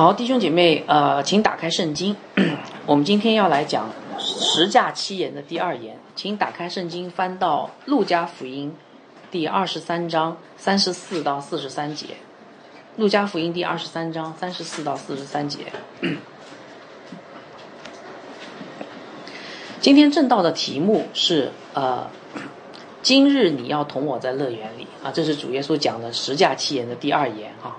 [0.00, 2.16] 好，弟兄姐妹，呃，请打开圣经。
[2.88, 8.74] 我们今天要来讲十架七言的第二言，请打开圣经，翻到路加福音
[9.30, 12.06] 第二十三章三十四到四十三节。
[12.96, 15.66] 路加福音第二十三章三十四到四十三节。
[19.82, 22.08] 今天正道的题目是呃，
[23.02, 27.76] 今日你要同我在乐园里啊，这是主耶稣讲的十架七言的第二言哈。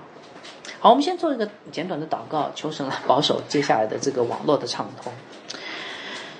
[0.82, 5.12] 好，我们先做一个简短的祷告，求神来保守接下来的这个网络的畅通。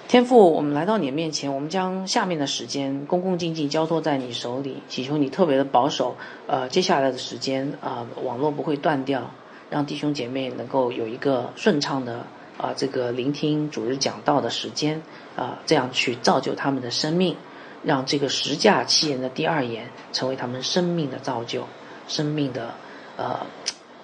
[0.08, 6.16] 天父，我们来到你面前，我们将下面的时间恭恭敬敬交托在你手里，祈求你特别的保守。
[6.48, 9.30] 呃，接下来的时间啊，网络不会断掉，
[9.70, 12.26] 让弟兄姐妹能够有一个顺畅的
[12.58, 15.00] 啊这个聆听主日讲道的时间
[15.36, 17.36] 啊，这样去造就他们的生命，
[17.84, 21.68] 让这个十架七言的第二言成为他们生命的造就，
[22.08, 22.74] 生命的
[23.16, 23.46] 呃。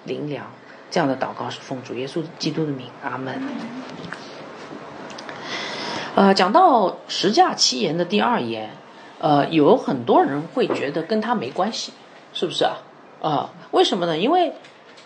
[0.05, 0.45] 灵粮，
[0.89, 3.41] 这样的祷告是奉主耶稣基督的名，阿门。
[6.15, 8.71] 呃，讲到十架七言的第二言，
[9.19, 11.93] 呃，有很多人会觉得跟他没关系，
[12.33, 12.77] 是不是啊？
[13.21, 14.17] 啊，为什么呢？
[14.17, 14.53] 因为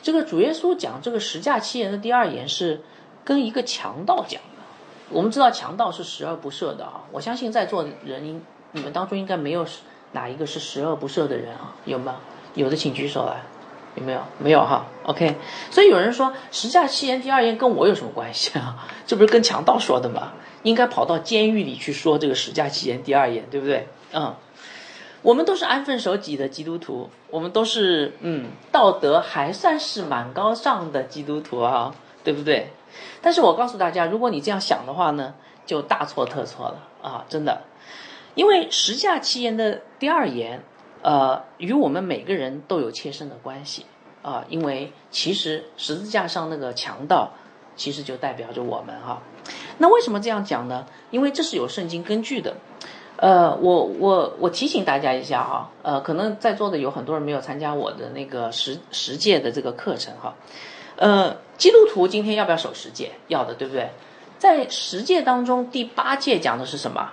[0.01, 2.81] 这个主耶稣讲这个十架七言的第二言是
[3.23, 4.63] 跟一个强盗讲的。
[5.09, 8.41] 我们知道强盗是十恶不赦的啊，我相信在座的人，
[8.71, 9.65] 你们当中应该没有
[10.13, 11.75] 哪一个是十恶不赦的人啊？
[11.85, 12.15] 有吗？
[12.55, 13.41] 有的请举手来。
[13.95, 14.21] 有没有？
[14.39, 14.85] 没有哈。
[15.03, 15.35] OK，
[15.69, 18.87] 所以有人说十架七言第二言跟我有什么关系啊？
[19.05, 20.33] 这不是跟强盗说的吗？
[20.63, 23.87] 应该跑到监狱里去说这个十架七言第二言，对不对？
[24.13, 24.33] 嗯，
[25.21, 32.71] 我们都是安分守己的基督徒，我们都是嗯道德还算是蛮高尚的基督徒啊，对不对？
[33.21, 35.33] 但是我告诉大家，如果你这样想的话呢，
[35.65, 37.25] 就大错特错了啊！
[37.27, 37.63] 真的，
[38.35, 40.63] 因为十架七言的第二言。
[41.03, 43.85] 呃，与我们每个人都有切身的关系
[44.21, 47.33] 啊，因为其实十字架上那个强盗，
[47.75, 49.21] 其实就代表着我们哈。
[49.77, 50.87] 那为什么这样讲呢？
[51.11, 52.55] 因为这是有圣经根据的。
[53.17, 60.33] 呃，我我我提醒大家一下哈，呃，可能在座的有很多人没有参加我的那个十十戒的这个课程哈。
[60.95, 63.11] 呃，基督徒今天要不要守十戒？
[63.27, 63.89] 要的，对不对？
[64.39, 67.11] 在十戒当中，第八戒讲的是什么？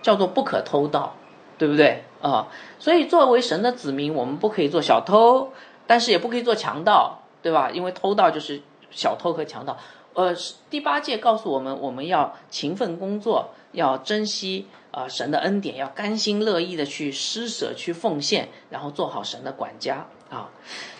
[0.00, 1.16] 叫做不可偷盗。
[1.58, 2.46] 对不对啊？
[2.78, 5.52] 所以作为神的子民，我们不可以做小偷，
[5.86, 7.70] 但是也不可以做强盗，对吧？
[7.70, 9.76] 因为偷盗就是小偷和强盗。
[10.14, 10.32] 呃，
[10.70, 20.48] 第八戒告诉我们，我们要勤奋工作，要珍惜啊神的恩典，要甘心乐意的去施舍、去奉献，然后做好神的管家啊。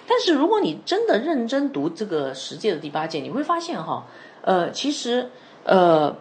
[0.06, 4.06] 但是如果你真的认真读这个十诫的第八戒，你会发现哈，
[4.42, 5.30] 呃，其实
[5.64, 6.16] 呃，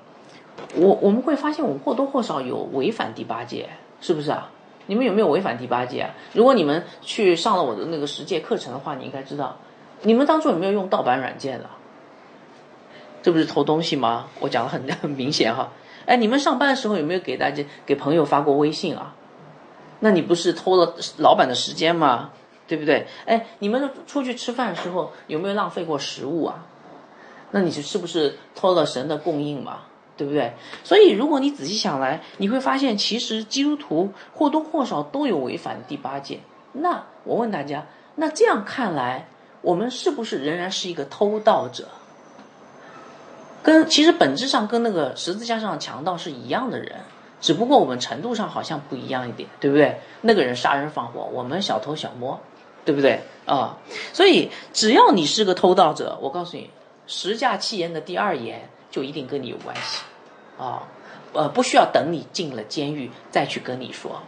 [0.75, 3.69] 我我们会发现，我们或多或少有违反第八戒。
[4.03, 4.49] 是不是啊？
[4.87, 6.09] 你们有没有违反第八戒啊？
[6.33, 9.57] 如果你们去上了我的那个十戒课程的话，你应该知道，
[10.01, 11.65] 你们当初有没有用盗版软件的？
[13.23, 14.27] 这不是偷东西吗？
[14.39, 15.71] 我讲的很很明显哈。
[16.05, 19.13] 哎，你们上班的时候有没有给大家给朋友发过微信啊？
[19.99, 22.31] 那你不是偷了老板的时间吗？
[22.67, 23.05] 对不对？
[23.25, 26.65] 哎，你们出去吃饭的时候有没有浪费过食物啊？
[27.51, 29.81] 那你是是不是偷了神的供应嘛？
[30.17, 30.53] 对不对？
[30.83, 36.39] 所以，如果你仔细想来，你会发现，其实基督徒或多或少都有违反第八戒。
[36.73, 37.85] 那我问大家，
[38.15, 39.27] 那这样看来，
[39.61, 41.87] 我们是不是仍然是一个偷盗者？
[43.63, 46.95] 跟其实本质上跟那个十字架上的强盗是一样的人，
[47.39, 49.99] 只不过我们程度上好像不一样一点，对不对？
[50.21, 52.39] 那个人杀人放火，我们小偷小摸，
[52.85, 53.21] 对不对？
[53.45, 53.77] 啊，
[54.13, 56.69] 所以只要你是个偷盗者，我告诉你，
[57.07, 58.69] 十架七言的第二言。
[58.91, 60.03] 就一定跟你有关系，
[60.59, 60.83] 啊，
[61.33, 64.21] 呃，不需要等你进了监狱再去跟你说。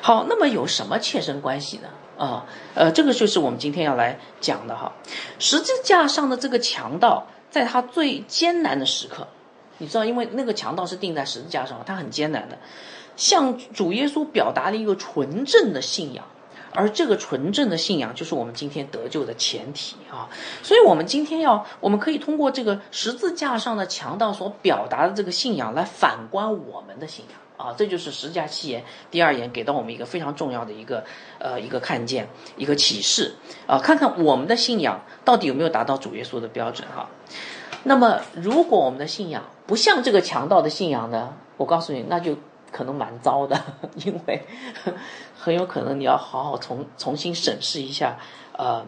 [0.00, 1.88] 好，那么有什么切身关系呢？
[2.16, 4.92] 啊，呃，这个就是我们今天要来讲的哈。
[5.38, 9.26] 十字架上的这个强盗，在他最艰难的时刻，
[9.78, 12.58] 你知道，因为那个强盗是钉在十字架上，他很艰难的，
[13.16, 16.24] 向主耶稣表达了一个纯正的信仰。
[16.72, 20.28] 而这个纯正的信仰，就是我们今天得救的前提啊！
[20.62, 27.74] 所以，我们今天要，我们可以通过这个十字架上的强盗所表达的这个信仰，来反观我们的信仰啊！
[27.76, 31.04] 这就是十架七言第二言给到我们一个非常重要的一个
[31.38, 33.34] 呃一个看见，一个启示
[33.66, 33.78] 啊！
[33.78, 37.08] 看看我们的信仰到底有没有达到主耶稣的标准哈？
[37.82, 41.34] 那么，如果我们的信仰不像这个强盗的信仰呢？
[41.56, 42.36] 我告诉你，那就。
[42.70, 43.60] 可能蛮糟的，
[44.04, 44.42] 因为
[45.38, 48.18] 很有可能你要好好重重新审视一下，
[48.56, 48.84] 呃，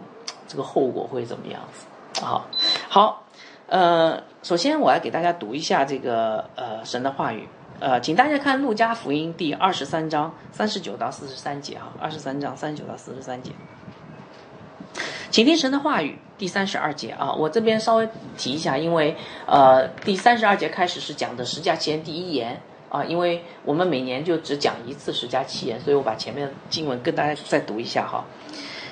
[0.46, 2.25] 这个后果会怎么样子？
[2.25, 2.46] 好，
[2.88, 3.25] 好，
[3.67, 7.49] 呃，首先我要给大家读一下这个呃神的话语，
[7.81, 13.52] 呃，请大家看路加福音第二十三章三十九到四十三节啊，二十三章三十九到四十三节，
[15.31, 16.19] 请听神的话语。
[16.38, 22.61] 第三十二节啊，我这边稍微提一下，因为呃，第三十二节开始是讲的十架前第一言
[22.92, 28.22] 啊，因为我们每年就只讲一次十架七言，所以我把前面的经文跟大家再读一下哈。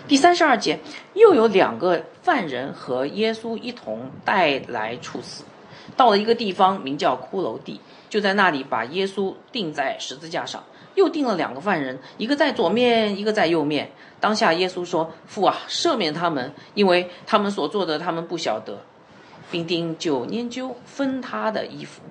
[0.09, 0.81] 第三十二节，
[1.13, 5.45] 又有两个犯人和耶稣一同带来处死，
[5.99, 10.65] 到了一个地方，名叫骷髅地，就在那里把耶稣钉在十字架上。
[10.95, 13.91] 又钉了两个犯人，一个在左面，一个在右面。
[14.19, 18.79] 当下耶稣说：“父啊，赦免他们，因为他们所做的，他们不晓得。”
[19.53, 22.03] 兵丁就研究分他的衣服。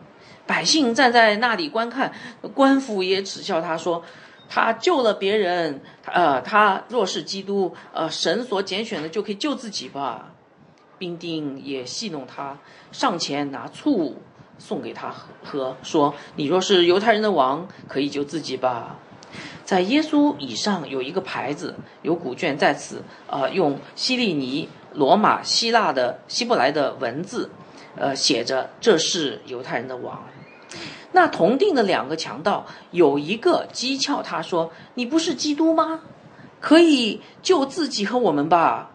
[0.50, 2.12] 百姓站在那里观看，
[2.56, 4.04] 官府也耻笑他说
[4.50, 10.32] ：“他救了别人，呃，他若是基督，呃，神所拣选的，就可以救自己吧。”
[10.98, 12.58] 兵丁也戏弄他，
[12.92, 14.18] 上前拿醋。
[14.62, 15.10] 送给他
[15.46, 18.98] 喝，说：“你若是犹太人的王，可以救自己吧。”
[19.64, 27.50] 在耶稣以上有一个牌子，有古卷在此，呃，用希利尼、罗马、希腊的希伯来的文字，
[27.96, 30.22] 呃，写着：“这是犹太人的王。”
[31.12, 36.02] 那同定的两个强盗，有一个讥诮他说：“你不是基督吗？
[36.60, 38.92] 可以救自己和我们吧？”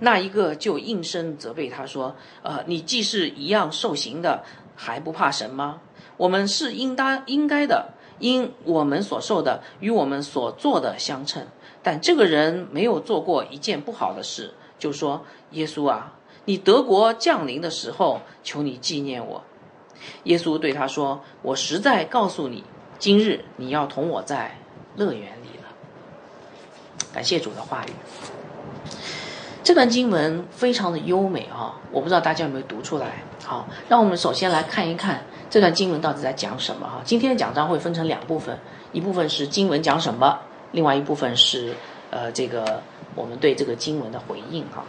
[0.00, 4.44] 那一个就应声责备他说：“呃，你既是一样受刑的。”
[4.74, 5.80] 还不怕神吗？
[6.16, 11.46] 我们是应当应该的，因我们所受的与我们所做的相称。
[11.82, 16.14] 但这个人没有做过一件不好的事，就说：“耶稣啊，
[16.46, 19.44] 你德国降临的时候，求你纪念我。”
[20.24, 22.64] 耶稣对他说：“我实在告诉你，
[22.98, 24.58] 今日你要同我在
[24.96, 25.68] 乐园里了。”
[27.12, 27.90] 感谢主的话语。
[29.64, 31.78] 这段经文非常的优美啊！
[31.92, 33.22] 我不知道大家有没有读出来。
[33.44, 37.00] 好，让我们首先来看一看这段经文到底在讲什么哈。
[37.04, 38.58] 今天的讲章会分成两部分，
[38.90, 40.40] 一部分是经文讲什么，
[40.72, 41.74] 另外一部分是
[42.10, 42.82] 呃这个
[43.14, 44.84] 我们对这个经文的回应哈。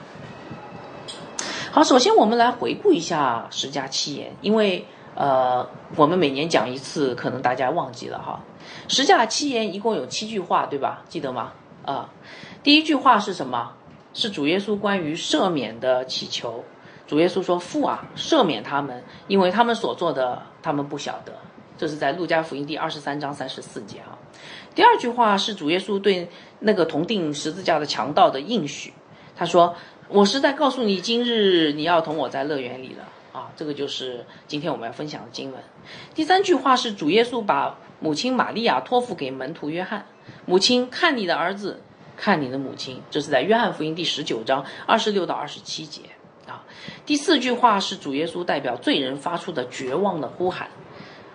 [1.72, 8.40] 好，首先我们来回顾一下十加七言，因为呃我们每年讲一次，可能大家忘记了哈。
[8.88, 11.04] 十架七言一共有七句话，对吧？
[11.08, 11.54] 记得吗？
[11.86, 12.10] 啊，
[12.64, 13.74] 第一句话是什么？
[14.14, 16.64] 是主耶稣关于赦免的祈求，
[17.08, 21.34] 主耶稣说：“父啊，赦免他们，因为他们所做的，他们不晓得。”
[21.78, 24.18] 这是在路加福音第二十三章三十四节哈。
[24.76, 28.94] 第二句话是主耶稣对那个同定十字架的强盗的应许，
[29.36, 29.76] 他说
[30.10, 35.62] ：“我实在告诉你，今日你要同我在乐园里了。”啊，这个就是今天我们要分享的经文。
[36.16, 40.06] 第三句话是主耶稣把母亲玛利亚托付给门徒约翰，
[40.46, 41.82] 母亲看你的儿子。
[42.16, 46.04] 看你的母亲，这是在约翰福音第十九章二十六到二十七节
[46.48, 46.64] 啊。
[47.08, 50.70] 第四句话是主耶稣代表罪人发出的绝望的呼喊：“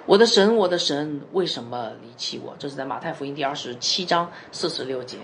[0.06, 5.18] 我的神，我的神，为什么离弃我？”这是在马太福音第二十七章四十六节。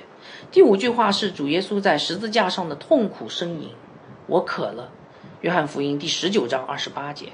[0.50, 3.70] 第五句话是主耶稣在十字架上的痛苦呻吟
[4.26, 4.90] ：“我渴了。”
[5.44, 7.26] 约翰福音第十九章二十八节。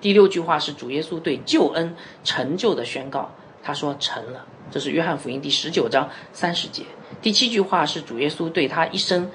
[0.00, 6.84] 第六句话是主耶稣对救恩成就的宣告，他说：“成了。”这是约翰福音第十九章三十节。
[7.20, 9.28] 第七句话是主耶稣对他一生，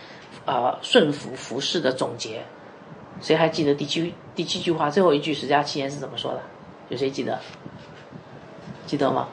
[0.45, 2.45] 呃顺服服侍的总结。
[3.19, 6.42] 谁还记得第七第七句话最后一句十加七言是怎么说的？
[6.88, 7.38] 有谁记得？
[8.86, 9.28] 记得吗？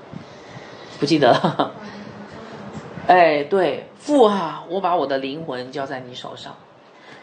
[0.99, 1.73] 不记得了。
[3.07, 6.57] 哎，对，父啊，我把我的灵魂交在你手上。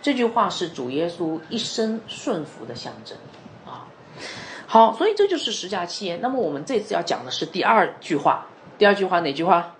[0.05, 3.17] 这句话是主耶稣一生顺服的象征
[3.65, 3.88] 啊。
[4.67, 6.21] 好，所以这就是十加七言。
[6.21, 8.45] 那么我们这次要讲的是第二句话。
[8.77, 9.74] 第二句话哪句话？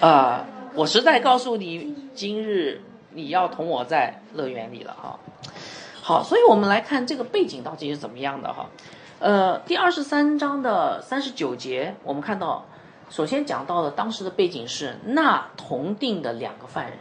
[0.00, 0.46] 啊！
[0.74, 5.20] 我实在告诉你，今日你要同我在乐园里了哈。
[6.02, 8.66] 好，所以我们来看这个背景到底是怎么样的哈。
[9.20, 12.66] 呃，第二十三章的三十九节，我们看到，
[13.10, 16.94] 首先讲到了当时的背景是那同定的两个犯人，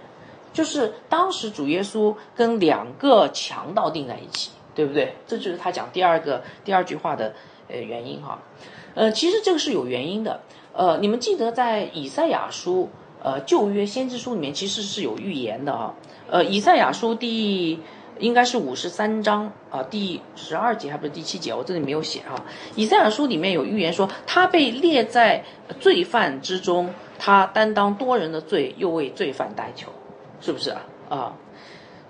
[0.55, 5.13] 就是当时主耶稣跟两个强盗定在一起，对不对？
[5.27, 7.33] 这就是他讲第二个第二句话的
[7.67, 8.39] 呃原因哈。
[8.95, 10.39] 呃，其实这个是有原因的。
[10.71, 12.89] 呃，你们记得在以赛亚书，
[13.21, 15.93] 呃，旧约先知书里面其实是有预言的啊。
[16.29, 17.79] 呃，以赛亚书第
[18.19, 22.45] 应该是五十三章啊，第十二节还不是第七节，我这里没有写啊。
[22.75, 25.43] 以赛亚书里面有预言说，他被列在
[25.81, 29.91] 罪犯之中，他担当多人的罪，又为罪犯代求，
[30.42, 30.82] 是不是啊？
[31.10, 31.34] 啊，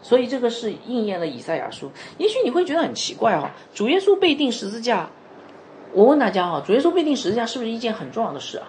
[0.02, 1.92] 所以这个是应验了以赛亚书。
[2.18, 5.10] 也许你会觉得很奇怪啊，主耶稣被钉十字架。
[5.94, 8.68] 我问大家哈，主耶稣被钉十字架是不是一件很重要的事啊？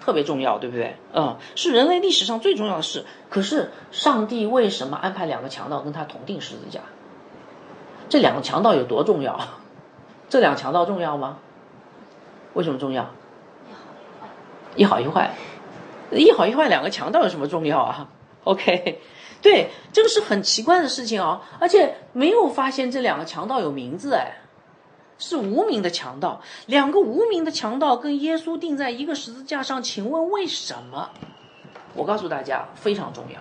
[0.00, 0.96] 特别重要，对不对？
[1.12, 3.04] 嗯，是人类历史上最重要的事。
[3.28, 6.80] 可是上帝为什么安排两个强盗跟他同定十字架？
[8.08, 9.38] 这两个强盗有多重要？
[10.28, 11.38] 这两个强盗重要吗？
[12.54, 13.10] 为什么重要？
[14.76, 15.34] 一好一坏，
[16.12, 18.08] 一好一坏，两个强盗有什么重要啊
[18.44, 19.00] ？OK，
[19.42, 24.40] 对，这个是很奇怪的事情哦，而且没有发现这两个强盗有名字哎，
[25.18, 31.10] 是无名的强盗，两个无名的强盗跟耶稣钉在一个十字架上，请问为什么？
[31.94, 33.40] 我告诉大家，非常重要。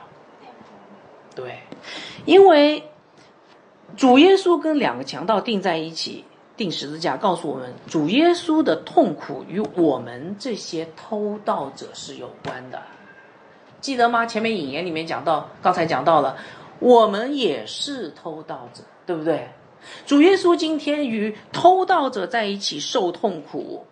[1.36, 1.60] 对，
[2.26, 2.84] 因为
[3.96, 6.26] 主耶稣跟两个强盗钉在一起，
[6.58, 12.82] 钉十字架，告诉我们主耶稣的痛苦与我们这些偷盗者是有关的。
[13.82, 14.26] 记得吗？
[14.26, 16.38] 前面引言里面讲到，刚才讲到了，
[16.80, 19.50] 我们也是偷盗者，对不对？
[20.06, 23.86] 主耶稣今天与偷盗者在一起受痛苦，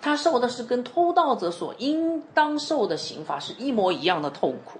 [0.00, 4.78] 他受的是跟偷盗者所应当受的刑罚是一模一样的痛苦，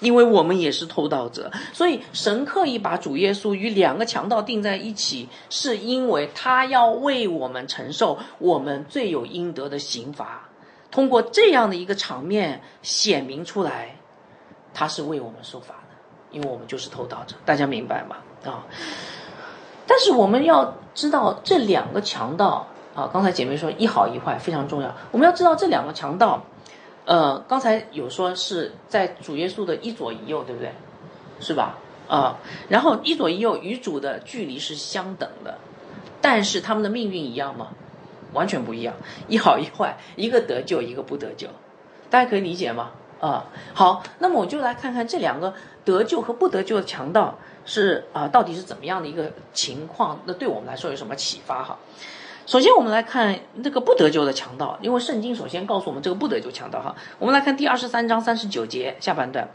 [0.00, 10.48] 因为我们也是偷盗者，所以神刻意把主耶稣与两个强盗定在一起，是因为他要为我们承受我们罪有应得的刑罚，
[10.90, 13.94] 通过这样的一个场面显明出来。
[14.72, 15.96] 他是为我们受罚的，
[16.30, 18.16] 因为我们就是偷盗者，大家明白吗？
[18.44, 18.64] 啊！
[19.86, 24.94] 但是我们要知道这两个强盗啊，刚才姐妹说一好一坏非常重要。
[25.10, 26.44] 我们要知道这两个强盗，
[27.04, 30.72] 呃，刚才有说是在主耶稣的一左一右，对不对？
[31.40, 31.78] 是吧？
[32.08, 35.58] 啊，然后一左一右与主的距离是相等的，
[36.20, 37.68] 但是他们的命运一样吗？
[38.32, 38.94] 完全不一样，
[39.26, 41.48] 一好一坏，一个得救，一个不得救，
[42.10, 42.90] 大家可以理解吗？
[43.20, 45.52] 啊，好，那么我就来看看这两个
[45.84, 50.20] 得救和不得救的强盗是啊，到底是怎么样的一个情况？
[50.24, 51.78] 那对我们来说有什么启发哈？
[52.46, 56.96] 首先，我们来看这个不得救的强盗，因为圣经首先告诉我们这个不得救强盗哈。
[57.18, 59.48] 我们来看第二十三章三十九节下半段，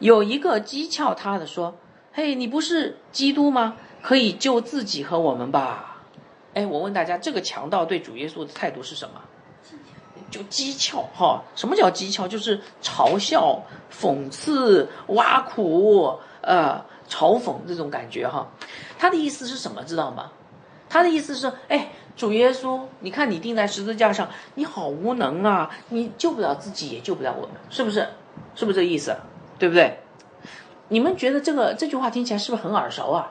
[0.00, 1.74] 有一个讥诮他的说
[2.12, 3.76] ：“嘿，你不是基督吗？
[4.02, 6.02] 可以救自己和我们吧？”
[6.52, 9.22] 哎，我问大家，这个强盗对主耶稣的态度是什么？
[10.34, 12.26] 就讥诮哈，什么叫讥诮？
[12.26, 13.62] 就是嘲笑、
[13.92, 18.48] 讽刺、挖苦，呃，嘲讽这种感觉哈。
[18.98, 19.84] 他的意思是什么？
[19.84, 20.32] 知道吗？
[20.88, 28.08] 他的意思是，哎，主耶稣，你看你钉在十字架上，你好无能啊，你救不了自己，也救不了我们，是不是？
[28.56, 29.14] 是不是这意思？
[29.56, 30.00] 对不对？
[30.88, 33.30] 你们觉得这个这句话听起来是不是很耳熟啊？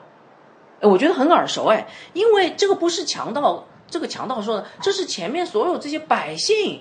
[0.80, 6.80] 我觉得很耳熟哎，因为这个不是强盗，这个强盗说的，这是前面所有这些百姓。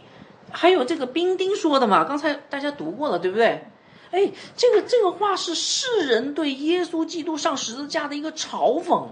[0.53, 2.05] 还有这个冰丁说的嘛？
[2.05, 3.65] 刚才大家读过了，对不对？
[4.11, 9.07] 哎，这个这个话是世人对耶稣基督上十字架的一个嘲讽，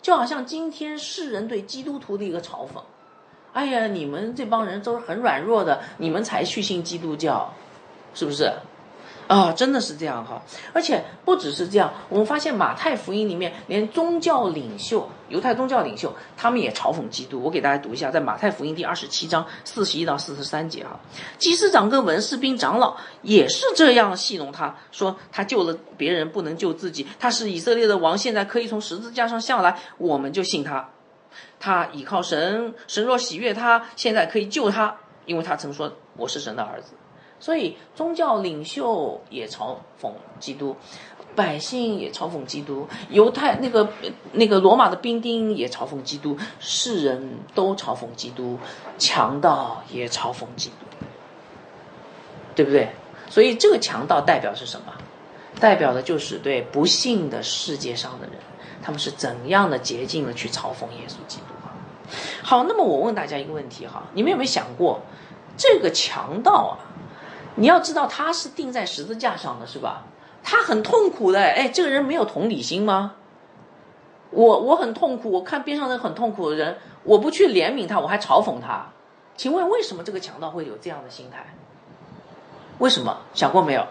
[0.00, 2.80] 就好像今天世人对基督徒的一个嘲讽。
[3.52, 7.52] 哎呀，你们这帮人都是很软弱的，你们才去信基督教，
[8.14, 8.52] 是不是？
[9.28, 10.42] 啊，真的是这样哈！
[10.72, 17.38] 而且不只是这样，我们发现马太福音里面，连宗教领袖、犹太宗教领袖，他们也嘲讽基督。
[17.38, 20.98] 我给大家读一下，在马太福音第二十七章四十一到四十三节哈，
[21.36, 30.88] 祭司长跟文士兵长老也是这样戏弄他，说他救了别人不能救自己，他是以色列的王，现在可以从十字架上下来，我们就信他。
[31.60, 36.94] 他倚靠神，神若喜悦他，现在可以救他，因为他曾说我是神的儿子。
[37.40, 40.76] 所以宗教领袖也嘲讽基督，
[41.36, 43.88] 百姓也嘲讽基督，犹太那个
[44.32, 48.58] 那个罗马的兵丁也嘲讽基督，世人都嘲讽基督，
[48.98, 50.86] 强盗也嘲讽基督，
[52.54, 52.88] 对不对？
[53.30, 54.92] 所以这个强盗代表是什么？
[55.60, 58.36] 代表的就是对不幸的世界上的人，
[58.82, 61.54] 他们是怎样的捷径的去嘲讽耶稣基督
[62.42, 65.00] 好，那么我问大家一个问题哈，你们有没有想过，
[65.56, 66.78] 这个强盗啊？
[67.58, 70.04] 你要知道他是钉在十字架上的，是吧？
[70.44, 73.14] 他很痛苦的，哎，这个人没有同理心吗？
[74.30, 78.86] 我我很痛苦，我看边上那很痛苦的人，我不去怜悯他，我还嘲讽他，
[79.36, 81.54] 请问为什么这个强盗会有这样的心态？
[82.78, 83.86] 为什么想过没有？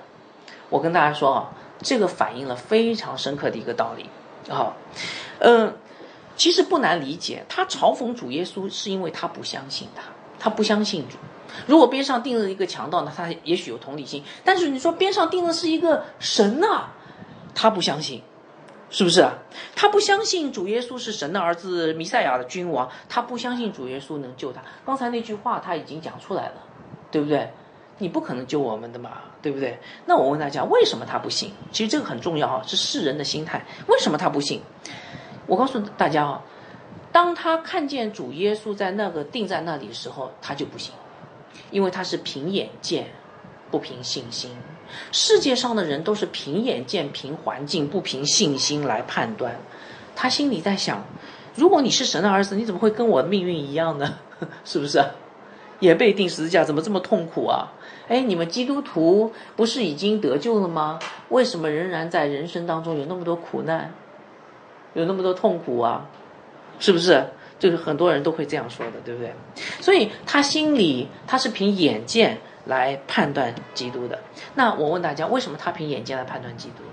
[0.69, 1.49] 我跟大家说啊，
[1.81, 4.09] 这个反映了非常深刻的一个道理
[4.49, 4.73] 啊，
[5.39, 5.75] 嗯，
[6.37, 10.03] 其实不难理解，他嘲讽主耶稣是因为他不相信他，
[10.39, 11.17] 他不相信主。
[11.65, 14.23] 如果边上钉着一个强盗呢，他也许有同理心。
[14.43, 16.89] 但是你说边上钉的是一个神呐，
[17.55, 18.21] 他不相信，
[18.89, 19.27] 是不是？
[19.75, 24.61] 他不相信主耶稣是神的儿子，弥赛亚的君王，他不相信主耶稣能救他。
[24.85, 26.55] 刚才那句话他已经讲出来了，
[27.09, 27.49] 对不对？
[27.99, 29.79] 你不可能救我们的嘛，对不对？
[30.05, 31.51] 那我问大家，为什么他不信？
[31.71, 33.65] 其实这个很重要啊，是世人的心态。
[33.87, 34.61] 为什么他不信？
[35.47, 36.41] 我告诉大家啊，
[37.11, 40.93] 当他看见主耶稣在那个定在那里的时候，他就不信。
[41.71, 43.07] 因为他是凭眼见，
[43.71, 44.51] 不凭信心。
[45.11, 49.59] 世界上的人都是凭眼见、凭环境，不凭信心来判断。
[50.15, 51.05] 他心里在想：
[51.55, 54.19] 如果你是神的儿子，你怎么会跟我的命运一样呢？
[54.63, 55.03] 是不是？
[55.79, 57.73] 也被钉十字架，怎么这么痛苦啊？
[58.07, 60.97] 哎，你们基督徒不是已经得救了吗？
[61.29, 63.93] 为什么仍然在人生当中有那么多苦难，
[64.93, 66.09] 有那么多痛苦啊？
[66.79, 67.27] 是不是？
[67.59, 69.33] 就是很多人都会这样说的，对不对？
[69.81, 74.19] 所以他心里他是凭眼见来判断基督的。
[74.55, 76.83] 那我问大家，为什么他凭眼见来判断基督？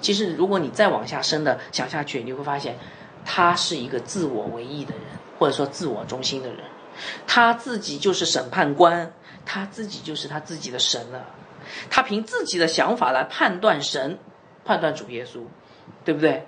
[0.00, 2.76] 其实，如果你再往下深的想下去，你会发现，
[3.24, 5.02] 他是一个自我为意的人，
[5.38, 6.58] 或者说自我中心的人。
[7.26, 9.12] 他自己就是审判官，
[9.46, 11.24] 他自己就是他自己的神了。
[11.88, 14.18] 他凭自己的想法来判断神，
[14.64, 15.40] 判断主耶稣，
[16.04, 16.46] 对不对？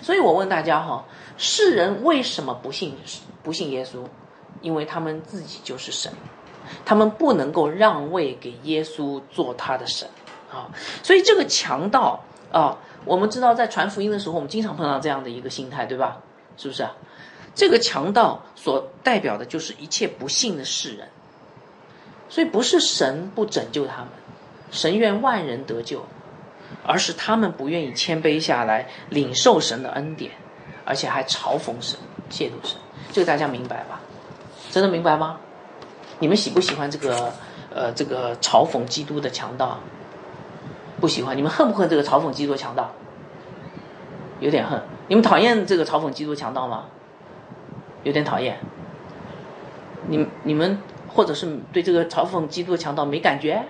[0.00, 1.04] 所以我问大家哈，
[1.36, 2.96] 世人为什么不信
[3.42, 4.04] 不信耶稣？
[4.60, 6.12] 因为他们自己就是神，
[6.84, 10.08] 他们不能够让位给耶稣做他的神
[10.50, 10.70] 啊。
[11.02, 12.20] 所以这个强盗
[12.50, 12.78] 啊。
[13.04, 16.18] 我们知道，在传福音的时候，我们经常碰到这样的一个心态，对吧？
[16.56, 16.86] 是不是？
[17.52, 21.08] 这个强盗所代表的就是一切不幸的世人，
[22.28, 24.10] 所以不是神不拯救他们，
[24.70, 26.06] 神愿万人得救，
[26.84, 30.32] 而是他们不愿意谦卑下来领受神的恩典，
[30.84, 31.98] 而且还嘲讽神、
[32.30, 32.76] 亵渎神。
[33.12, 34.00] 这个大家明白吧？
[34.70, 35.38] 真的明白吗？
[36.18, 37.32] 你们喜不喜欢这个
[37.74, 39.80] 呃这个嘲讽基督的强盗？
[41.00, 42.92] 不喜欢你们恨不恨这个嘲讽基督强盗？
[44.40, 44.80] 有点恨。
[45.08, 46.84] 你们讨厌这个嘲讽基督强盗吗？
[48.02, 48.58] 有点讨厌。
[50.08, 53.64] 你你们或者是对这个嘲讽基督强盗没感觉？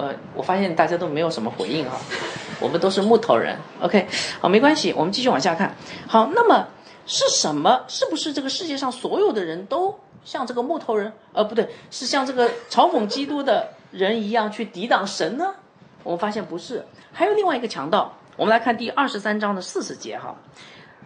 [0.00, 1.92] 呃，我发现大家都没有什么回应啊。
[2.60, 4.06] 我们都是木头人，OK，
[4.40, 5.74] 好，没关系，我们继续往下看。
[6.06, 6.66] 好，那么
[7.06, 7.84] 是什么？
[7.88, 11.12] 是不是这个世界上所有的人都像这个木头人？
[11.32, 15.54] 呃，不对，是像这个嘲讽基督的人一样去抵挡神呢？
[16.02, 18.14] 我们发现不是，还有另外一个强盗。
[18.36, 20.34] 我们来看第二十三章的四十节哈，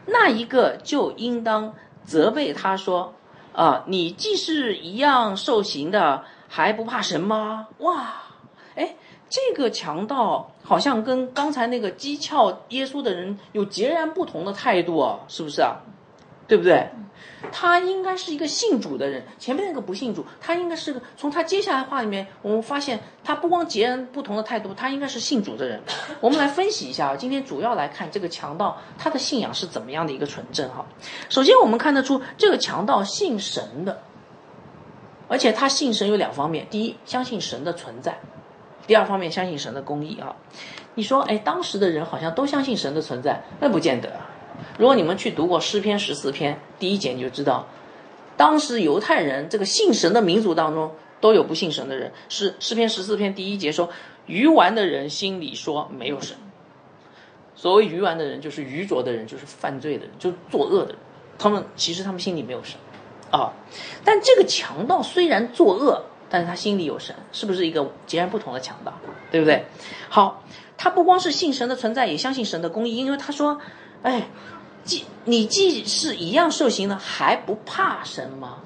[0.06, 1.74] 那一个就应当
[2.04, 3.14] 责备他说
[3.54, 8.14] ：“啊，你既是一样受刑的，还不怕神吗？”哇，
[8.76, 8.94] 哎，
[9.28, 15.76] 这个强盗好像跟刚才那个讥诮耶稣的人有截然不同的态度啊，是不是啊？
[16.46, 16.88] 对不对？
[17.52, 21.00] 他应该是一个信主的人，前面那个不信主，他应该是个。
[21.16, 25.82] 从他接下来话里面，我们发现他不光截然不同的态度，他应该是信主的人。
[26.20, 30.84] 我们来分析一下啊，今天主要来看这个强盗他的信仰是怎么样的一个纯正哈。
[31.30, 34.02] 首先我们看得出这个强盗信神的，
[35.28, 38.12] 而且他信神有两方面：第一，相信神的存在；
[38.86, 40.36] 第二方面，相信神的公义啊。
[40.94, 44.12] 你说，哎，当时的人好像都相信神的存在，那不见得。
[44.78, 47.66] 如果你们去读过诗篇十四篇第一节，你就知道，
[48.36, 52.12] 当时犹太人这个信神的民族当中都有不信神的人。
[52.28, 53.90] 是诗篇十四篇第一节说，
[54.26, 56.36] 愚顽的人心里说没有神。
[57.56, 60.96] 所谓愚顽的人，就是愚拙的人，就是犯罪的人，就是作恶的人。
[61.38, 62.78] 他们其实他们心里没有神
[63.30, 63.52] 啊。
[64.04, 68.92] 但这个强盗虽然作恶，但是他心里有神，是不是一个截然不同的强盗？
[69.30, 69.66] 对不对？
[70.08, 70.42] 好，
[70.76, 73.60] 他不光是信神的存在，也相信神的公义，因为他说。
[74.02, 74.28] 哎，
[74.82, 78.56] 既你既是一样受刑的，还不怕神吗？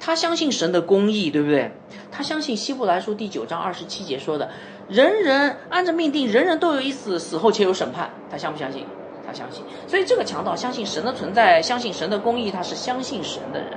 [0.00, 1.72] 他相信神的公义，对不对？
[2.12, 4.50] 他相信希伯来书第九章二十七节说的，
[4.88, 8.08] 人人按着命定，人人都有一死，死后且有审判。
[8.30, 8.86] 他相不相信？
[9.26, 9.64] 他相信。
[9.88, 13.72] 所以这个强盗相信神的存在，相信神的公义，他是相信神的人。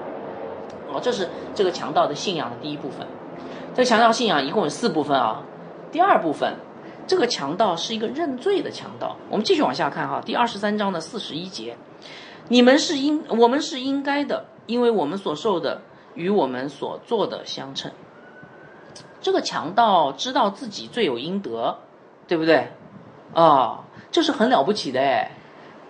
[0.94, 3.06] 哦，这是这个强盗的信仰的第一部分。
[3.76, 5.44] 这强盗信仰一共有四部分啊。
[5.92, 6.56] 第二部分。
[7.08, 9.16] 这个强盗是一个认罪的强盗。
[9.30, 11.78] 我们继续往下看哈，第二十三章的四十一节，
[12.48, 15.84] 你们是应，我们是应该的，因为我们所受的
[16.16, 17.92] 与我们所做的相称。
[19.22, 21.78] 这个强盗知道自己罪有应得，
[22.28, 22.70] 对不对？
[23.36, 25.30] 啊，这是很了不起的哎，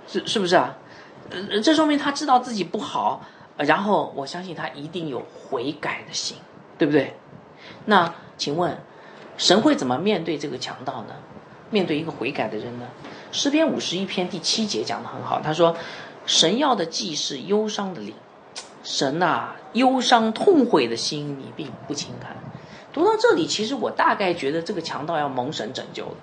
[0.08, 0.76] 是是不是啊？
[1.30, 3.22] 呃，这说明他知道自己不好，
[3.56, 6.36] 然后我相信他一定有悔改的心，
[6.78, 7.16] 对不对？
[7.86, 8.78] 那请问？
[9.38, 11.16] 神会怎么面对这个强盗呢？
[11.70, 12.86] 面对一个悔改的人呢？
[13.34, 15.76] 诗篇五十一篇第七节讲的很好，他说
[16.26, 18.14] ：“神要的既是忧伤的灵，
[18.82, 22.38] 神呐，忧伤痛悔的心你并不轻看。”
[22.94, 26.16] 读到这里，其实我大概觉得这个强盗要蒙神拯救了，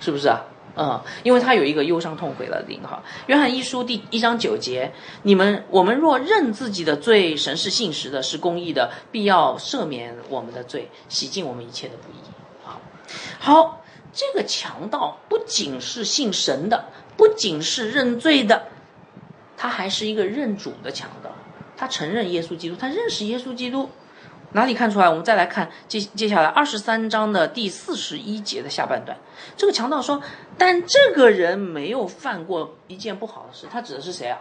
[0.00, 0.40] 是不是啊？
[0.76, 3.02] 嗯，因为他有一个忧伤痛悔的灵哈。
[3.26, 4.92] 约翰一书第一章九节
[5.24, 12.22] ：“你们我们若认自己的罪，神是信实的，是公义的，必要赦免我们的罪，洗净我们一切的不义。”
[13.40, 16.84] 好，这个强盗不仅是信神的，
[17.16, 18.68] 不仅是认罪的，
[19.56, 21.30] 他还是一个认主的强盗。
[21.76, 23.90] 他承认耶稣基督，他认识耶稣基督。
[24.52, 25.08] 哪里看出来？
[25.08, 29.16] 我们再来看接接下来二十三章的第四十一节的下半段。
[29.56, 30.20] 这个强盗说
[30.58, 34.38] ：“但这个人没有犯过一件不好的事。”他指的是谁啊？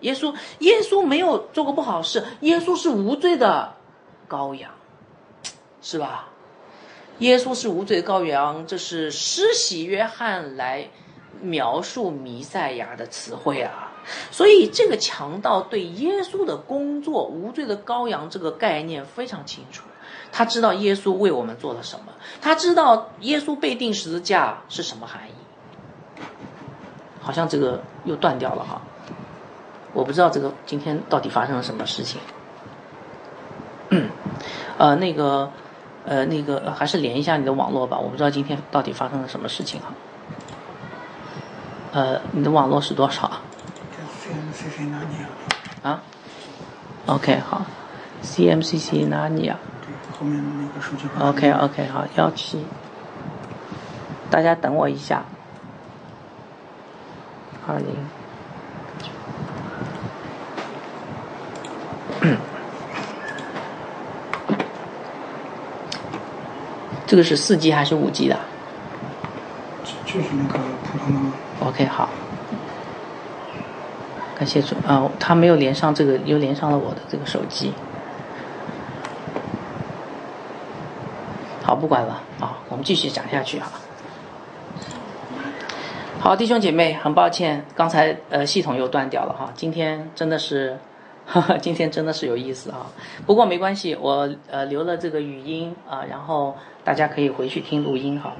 [0.00, 0.26] 耶稣。
[0.26, 2.24] 耶稣，耶稣没有做过不好事。
[2.40, 3.74] 耶稣是无罪的。
[4.28, 4.72] 羔羊，
[5.80, 6.28] 是吧？
[7.20, 10.90] 耶稣是无罪的羔羊，这是施洗约翰来
[11.40, 13.85] 描述弥赛亚的词汇啊。
[14.30, 19.84] 所以这个强盗对耶稣的工作“无罪的羔羊”这个概念非常清楚，
[20.32, 26.22] 他知道耶稣为我们做了什么，他知道耶稣被钉十字架是什么含义。
[27.20, 28.80] 好像这个又断掉了哈，
[29.92, 32.20] 我不知道这个今天到底发生了什么事情。
[33.90, 34.10] 嗯，
[34.78, 35.50] 呃，那个。
[36.08, 39.92] 呃，那个还是连一下你的网络吧，我不知道今天到底发生了什么事情哈。
[41.90, 43.28] 呃，你的网络是多少
[44.56, 45.28] ？CMCC 哪里啊？
[45.82, 46.02] 啊
[47.06, 47.66] ？OK，好
[48.22, 49.58] ，CMCC 哪里啊？
[49.82, 49.88] 对，
[50.18, 51.06] 后面那个数据。
[51.18, 52.64] OK，OK，好，幺七，
[54.30, 55.24] 大家等我一下。
[57.66, 57.86] 二零。
[67.06, 68.36] 这个是四 G 还是五 G 的？
[70.04, 70.58] 就是那个
[70.90, 71.20] 普通的。
[71.60, 72.08] OK，好，
[74.36, 77.72] 感谢主啊，他没有连上这个，又连上了我的这个手机。
[81.62, 83.72] 好，不管了啊，我们继续讲下去哈。
[86.20, 90.78] 好，弟兄姐妹，很抱歉，刚才呃系统又断掉了哈，今天真的是。
[91.28, 92.86] 哈哈，今天真的是有意思啊！
[93.26, 98.34] 不过没关系，我呃留了这个语音啊，然后大家可以回去听录音哈。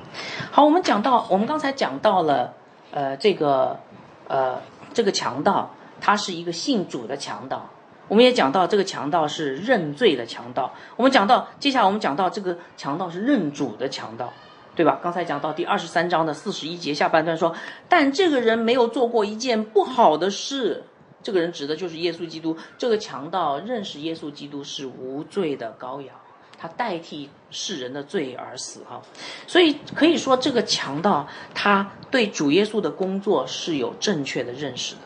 [0.53, 2.55] 好，我们讲到，我们刚才讲到了
[2.93, 3.81] 呃这个
[4.29, 4.61] 呃
[4.95, 5.69] 这个强盗，
[6.01, 7.71] 他是一个信主的强盗。
[8.09, 10.73] 我们也讲到这个强盗是认罪的强盗。
[10.95, 14.33] 我们讲到接下来我们讲到这个强盗是认主的强盗，
[14.77, 15.01] 对吧？
[15.03, 17.53] 刚才讲到第二十三章的四十一节下半段说，
[17.89, 20.85] 但这个人没有做过一件不好的事。
[21.21, 22.57] 这个人指的就是耶稣基督。
[22.79, 26.15] 这个强盗认识耶稣基督是无罪的羔羊，
[26.57, 29.03] 他代替世人的罪而死哈。
[29.49, 35.01] 所以可以说，这个强盗他对主耶稣的工作是有正确的认识的。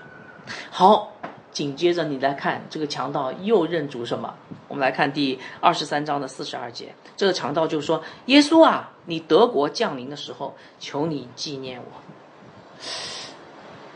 [0.81, 1.13] 好，
[1.53, 4.33] 紧接着你来看这个强盗又认主什么？
[4.67, 12.87] 我们来看第二十三章的四十二节，这个强盗就说：“耶稣啊，你德国降临的时候，求你纪念我。”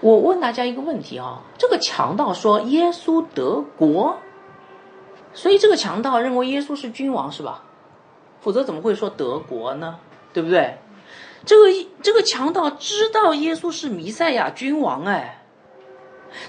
[0.03, 4.19] 我问大家一个问题啊，这个强盗说耶稣德国，
[5.33, 7.63] 所以这个强盗认为耶稣是君王是吧？
[8.43, 9.99] 否则怎么会说德国呢？
[10.35, 10.77] 对不对？
[11.47, 11.65] 这个
[12.03, 15.44] 这个强盗知道耶稣是弥赛亚君王哎，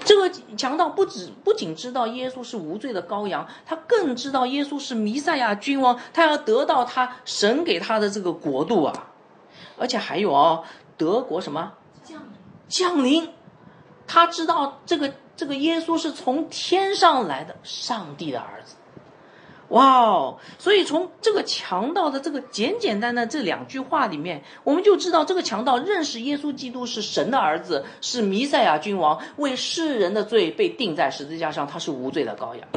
[0.04, 9.08] 这个强盗不止不仅知道耶稣是无罪的羔羊，他更知道耶稣是弥赛亚君王，他要得到他神给他的这个国度啊，
[9.78, 10.64] 而且还有哦，
[10.96, 11.72] 德国什么
[12.02, 12.30] 降临？
[12.68, 13.32] 降临。
[14.08, 18.76] 他知道这个这个耶稣是从天上来的上帝的儿子，
[19.68, 20.38] 哇哦！
[20.58, 32.68] 所以从这个强盗的这个简简单单这两句话里面，我们就知道这个强盗认识耶稣基督是神的儿子，是弥赛亚君王，为世人的罪被钉在十字架上，他是无罪的羔羊。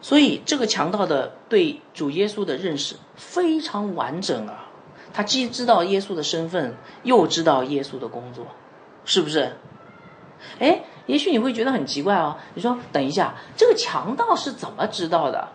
[0.00, 4.70] 所以这个强盗的对主耶稣的认识非常完整啊！
[5.12, 8.46] 他既知道耶稣的身份，又知道耶稣的工作。
[9.08, 9.52] 是不是？
[10.58, 12.36] 哎，也许你会觉得很奇怪哦。
[12.54, 15.48] 你说，等一下，这个强盗是怎么知道的？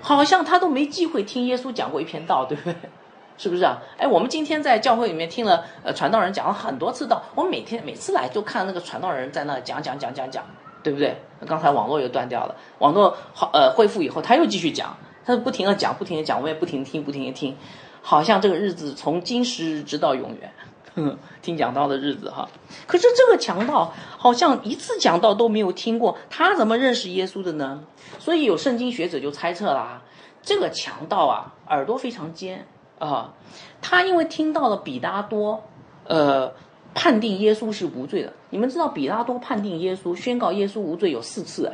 [0.00, 2.74] 好像他都没机会听耶稣讲过一篇道，对不对？
[3.38, 3.78] 是不是啊？
[3.98, 10.44] 哎，我们今天在教会里面听了呃传道人讲了很多次道，我每天每次来就看那个传道人在那讲讲讲讲讲，
[10.82, 11.16] 对不对？
[11.46, 17.56] 刚才网络又断掉了，网络好呃恢复以后他又继续讲，他就不停的讲，不停的讲，我也不停听，不停的听，
[18.02, 20.52] 好像这个日子从今时直到永远。
[21.42, 22.48] 听讲道的日子哈，
[22.86, 27.82] 可是这个强盗好像一次讲道都没有听过，他怎么认识耶稣的呢？
[28.18, 30.02] 所以有圣经学者就猜测啦，
[30.42, 32.66] 这个强盗啊耳朵非常尖
[32.98, 33.32] 啊，
[33.80, 35.64] 他因为听到了比拉多，
[36.04, 36.52] 呃，
[36.94, 38.32] 判定耶稣是无罪的。
[38.50, 41.72] 你们知道比拉多判定耶稣、宣告耶稣无罪有四次，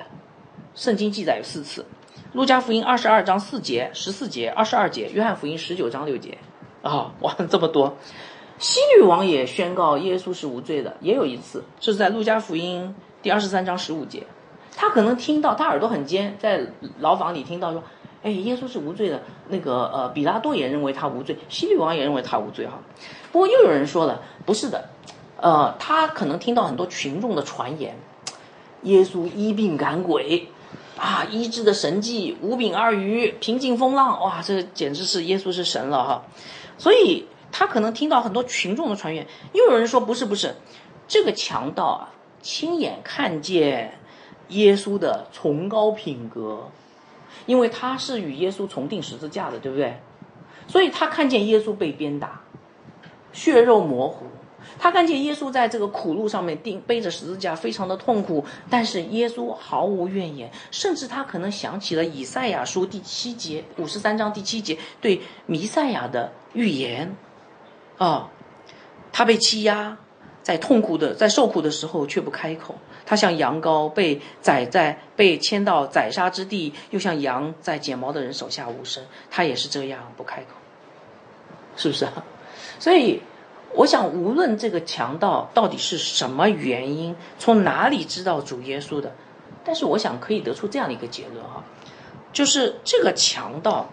[0.76, 1.84] 圣经记载有四次，
[2.32, 6.38] 路加福音二十二章四节、十四节、二十二节，约翰福音十九章六节
[6.82, 7.96] 啊，哇，这么多。
[8.58, 14.24] 西律王也宣告耶稣是无罪的，也有一次是在路加福音第二十三章十五节，
[14.76, 16.66] 他可能听到，他耳朵很尖，在
[16.98, 17.82] 牢房里听到说，
[18.22, 19.22] 哎，耶稣是无罪的。
[19.48, 22.80] 那个呃，比拉多也认为他无罪，西律王也认为他无罪哈。
[23.30, 24.88] 不过又有人说了，不是的，
[25.36, 27.96] 呃，他可能听到很多群众的传言，
[28.82, 30.48] 耶稣医病赶鬼，
[30.96, 36.22] 啊，医治的神迹，五饼二鱼平静风浪，哇，这简直是耶稣是神了哈，
[36.76, 37.24] 所以。
[37.50, 40.54] 他可能听到很多群众的传言，又有人说不是不是，
[41.06, 43.98] 这个强盗啊，亲眼看见
[44.48, 46.68] 耶稣的崇高品格，
[47.46, 49.98] 因为他是与耶稣重定十字架的，对不对？
[50.66, 52.42] 所以他看见耶稣被鞭打，
[53.32, 54.26] 血肉模糊。
[54.78, 67.16] 他看见耶稣在这个苦路上面钉背着十字架，非常的痛苦，但是耶稣毫无怨言，甚至他可能想起了以赛亚书第七节五十三章第七节对弥赛亚的预言，
[67.98, 68.30] 啊，
[69.12, 69.98] 他被欺压，
[70.42, 80.48] 在痛苦的在受苦的时候却不开口，他像羊羔被宰在被牵到宰杀之地，又像羊在剪毛的人手下无声，他也是这样不开口，
[81.76, 82.24] 是不是啊？
[82.78, 83.20] 所以。
[83.74, 89.14] 我想，无论这个强盗到底是什么原因，从哪里知道主耶稣的，
[89.62, 91.62] 但是我想可以得出这样的一个结论哈，
[92.32, 93.90] 就是这个强盗，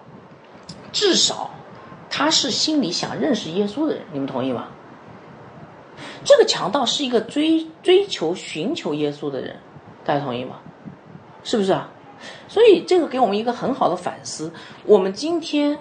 [0.93, 1.51] 至少
[2.09, 4.67] 他是心里想认识耶稣的人，你们同意吗？
[6.23, 9.57] 这个强盗是一个追追求寻求耶稣的人，
[10.03, 10.57] 大家同意吗？
[11.43, 11.89] 是不是啊？
[12.47, 14.51] 所以这个给我们一个很好的反思。
[14.85, 15.77] 我们今天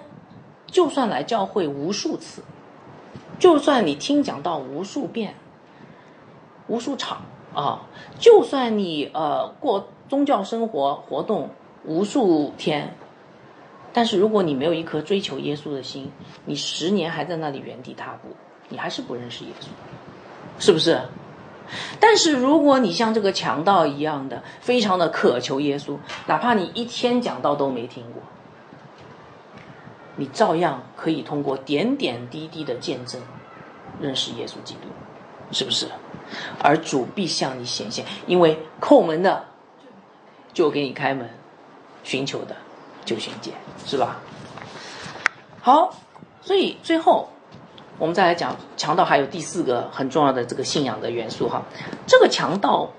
[0.67, 2.43] 就算来教会无数次。
[3.39, 5.35] 就算你听讲到无数遍、
[6.67, 7.21] 无数场
[7.53, 7.81] 啊，
[8.19, 11.49] 就算你呃过宗教生活活动
[11.83, 12.95] 无数天，
[13.95, 16.11] 但是如果你没有一颗追求耶稣的心，
[16.43, 18.35] 你十年还在那里原地踏步，
[18.67, 19.67] 你还是不认识耶稣，
[20.59, 21.01] 是不是？
[21.97, 28.21] 但是如果你像这个强盗一样的，非常的渴求耶稣，哪怕你一天讲道都没听过。
[30.17, 33.21] 你照样可以通过点点滴滴的见证，
[34.01, 34.89] 认识耶稣基督，
[35.53, 35.87] 是不是？
[36.61, 39.45] 而主必向你显现，因为叩门的
[40.51, 41.29] 就给你开门，
[42.03, 42.57] 寻求的
[43.05, 43.53] 就寻见，
[43.85, 44.17] 是吧？
[45.61, 45.95] 好，
[46.41, 47.29] 所以最后
[47.97, 51.63] 我们再来讲强盗，还有第四个很重要的这个信仰的元素哈。
[52.05, 52.89] 这个强盗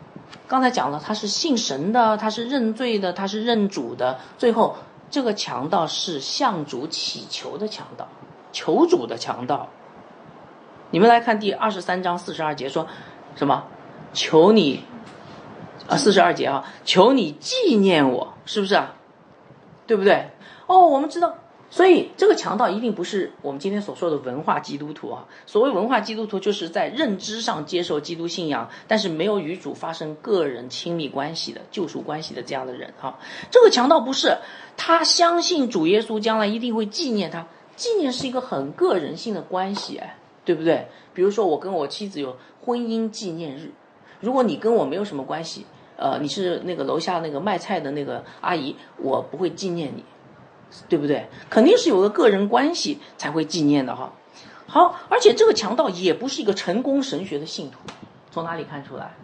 [0.48, 4.76] 刚才讲了，他是信神的，他是认罪的，他是认主的，最后。
[5.08, 8.08] 这个强盗是向主祈求的强盗，
[8.50, 9.68] 求主的强盗。
[10.90, 12.88] 你们来看第二十三章四十二节说，
[13.36, 13.62] 什么？
[14.12, 14.82] 求你
[15.88, 18.96] 啊，四十二节啊，求你纪念我，是不是啊？
[19.86, 20.30] 对不对？
[20.66, 21.34] 哦，我们知道。
[21.68, 25.26] 所以，这个强盗一定不是我们今天所说的文化基督徒啊。
[25.46, 33.18] 所谓文化基督徒，就是在认知上接受基督信仰，但是没有与主发生个人亲密关系的救赎关系的这样的人哈。
[33.50, 34.38] 这个强盗不是，
[34.76, 37.46] 他相信主耶稣将来一定会纪念他。
[37.74, 40.86] 纪念是一个很个人性的关系，哎，对不对？
[41.12, 43.72] 比如说，我跟我妻子有婚姻纪念日，
[44.20, 50.04] 如果你跟我没有什么关系，呃，你是那个楼下那个卖菜的那个阿姨，我不会纪念你。
[50.88, 51.28] 对不对？
[51.48, 54.12] 肯定是有个个人关系才会纪念的哈。
[54.66, 57.78] 好，而且这个强盗也不是一个成功神学的信徒，
[58.32, 59.14] 从哪里看出来？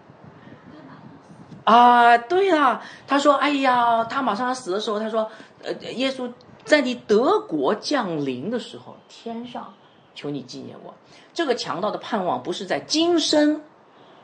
[1.64, 5.30] 啊，对啊，他说：“哎呀，他马上要死的时候，他说，
[5.64, 6.32] 呃，耶稣
[6.64, 9.74] 在你德国降临的时候，天上
[10.14, 10.94] 求你纪念我。”
[11.34, 13.62] 这个强盗的盼望不是在今生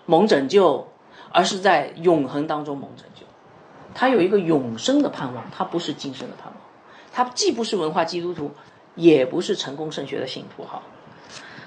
[0.06, 0.86] 蒙拯救，
[1.30, 3.26] 而是在永恒当中蒙拯救。
[3.94, 6.54] 他有一个永生的盼望，他不是今生的盼望。
[7.12, 8.52] 他既不是文化基督徒，
[8.94, 10.82] 也不是成功圣学的信徒，哈。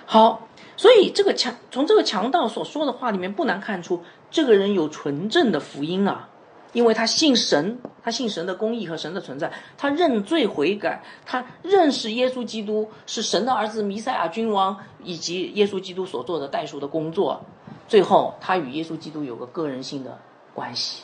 [0.05, 0.47] 好，
[0.77, 6.29] 所以这个强从这个强盗所说的话里面，不难看出这个人有纯正的福音啊，
[6.73, 17.43] 因为他信神，他信神的公义和神的存在，他认罪悔改，他认识耶稣基督是神的儿子弥赛亚君王，以及耶稣基督所做的代赎的工作，
[17.91, 20.17] 最后他与耶稣基督有个个人性的
[20.53, 21.03] 关系，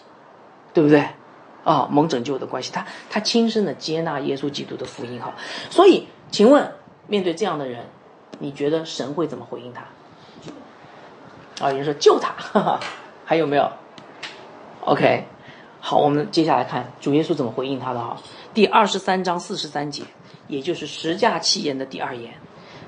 [0.74, 1.06] 对不对？
[1.66, 5.36] 啊，蒙拯救的关系，他他亲身的接纳耶稣基督的福音哈，
[5.70, 6.72] 所以，请问
[7.08, 7.88] 面对这样的人，
[8.40, 9.82] 你觉得神会怎么回应他？
[11.66, 12.80] 啊，有人说救他，哈哈，
[13.26, 13.70] 还有没有
[14.86, 15.26] ？OK，
[15.82, 18.16] 好，我们接下来看主耶稣怎么回应他的哈。
[18.54, 20.04] 第二十三章四十三节，
[20.48, 22.34] 也就是十架七言的第二言，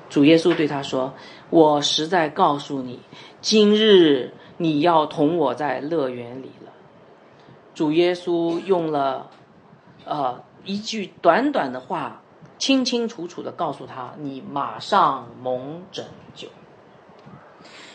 [0.09, 1.13] 主耶稣对他说
[1.51, 2.99] ：“我实在告诉你，
[3.41, 6.71] 今日你要同我在乐园里了。”
[7.75, 9.29] 主耶稣用了，
[10.05, 12.21] 呃，一句短短的话，
[12.57, 16.47] 清清楚楚的告诉他：“你马上蒙拯救。”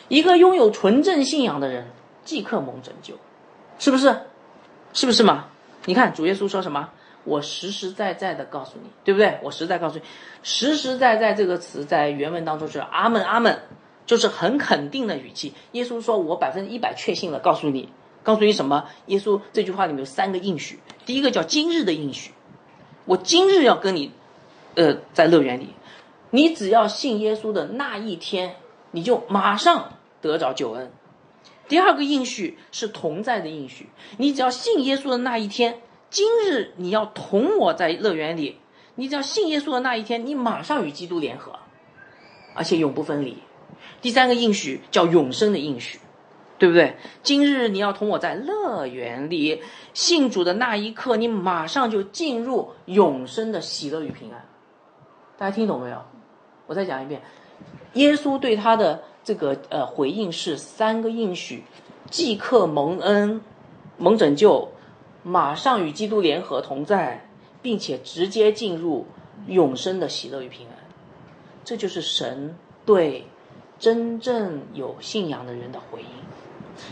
[0.09, 1.91] 一个拥有纯正信仰的人，
[2.25, 3.15] 即刻蒙拯救，
[3.79, 4.17] 是不是？
[4.93, 5.47] 是不是嘛？
[5.87, 6.91] 你看主耶稣说什么？
[7.25, 9.39] 我实实在在的告诉你，对不对？
[9.43, 10.05] 我实在告诉你，
[10.43, 13.59] 实实在在这个词在原文当中是阿门阿门，
[14.07, 15.55] 就是很肯定的语气。
[15.73, 17.89] 耶稣说：“我百分之一百确信的告诉你。”
[18.23, 18.87] 告诉你什么？
[19.07, 20.81] 耶稣这句话里面有三个应许。
[21.05, 22.33] 第一个叫今日的应许，
[23.05, 24.13] 我今日要跟你，
[24.77, 25.75] 呃，在乐园里，
[26.31, 28.57] 你只要信耶稣的那一天，
[28.93, 30.91] 你就马上得着救恩。
[31.69, 35.83] 第二个应许是同在的应许，你只要信耶稣的那一天，
[36.15, 38.61] 今日你要同我在乐园里，
[38.95, 41.59] 你只要信耶稣的那一天，你马上与基督联合，
[42.55, 43.39] 而且永不分离。
[44.01, 45.99] 第三个应许叫永生的应许，
[46.57, 46.95] 对不对？
[47.25, 49.61] 今日你要同我在乐园里
[49.93, 54.47] 信主的那一刻，你马上就进入永生的喜乐与平安。
[55.37, 56.01] 大家听懂没有？
[56.69, 57.23] 我再讲一遍，
[57.95, 61.65] 耶稣对他的这个呃回应是三个应许：
[62.09, 63.41] 即刻蒙恩、
[63.99, 64.71] 蒙拯救，
[65.25, 67.27] 马上与基督联合同在，
[67.61, 69.07] 并且直接进入
[69.49, 70.77] 永生的喜乐与平安。
[71.65, 73.27] 这就是神对
[73.79, 76.07] 真正有信仰的人的回应。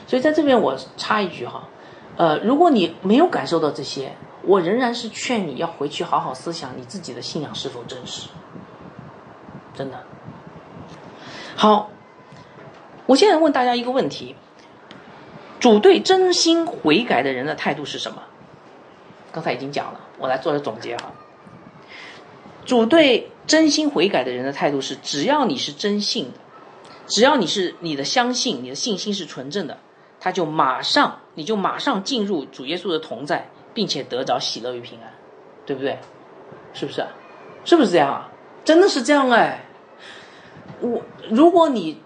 [0.07, 1.69] 所以在这边我插一句哈，
[2.17, 8.29] 呃，如果你没有感受到这些，我仍然是劝你要回去好好思想你自己的信仰是否真实。
[9.75, 10.03] 真的
[11.55, 11.91] 好，
[13.07, 14.35] 我现在问大家一个问题：
[15.63, 18.21] 主对真心悔改的人的态度是什么？
[19.31, 21.13] 刚才已经讲了，我来做个总结哈。
[22.67, 26.33] 主对真心悔改的人的态度是：只要你是真信的，
[27.07, 29.79] 只要你是你的相信，你的信心是纯正的，
[30.19, 35.15] 他就马上你就马上进入主耶稣的同在，并且得着喜乐与平安，
[35.65, 35.97] 对不对？
[36.75, 37.07] 是不是？
[37.65, 38.29] 是不是这样啊？
[38.65, 39.65] 真的是这样哎，
[40.81, 42.03] 我如果你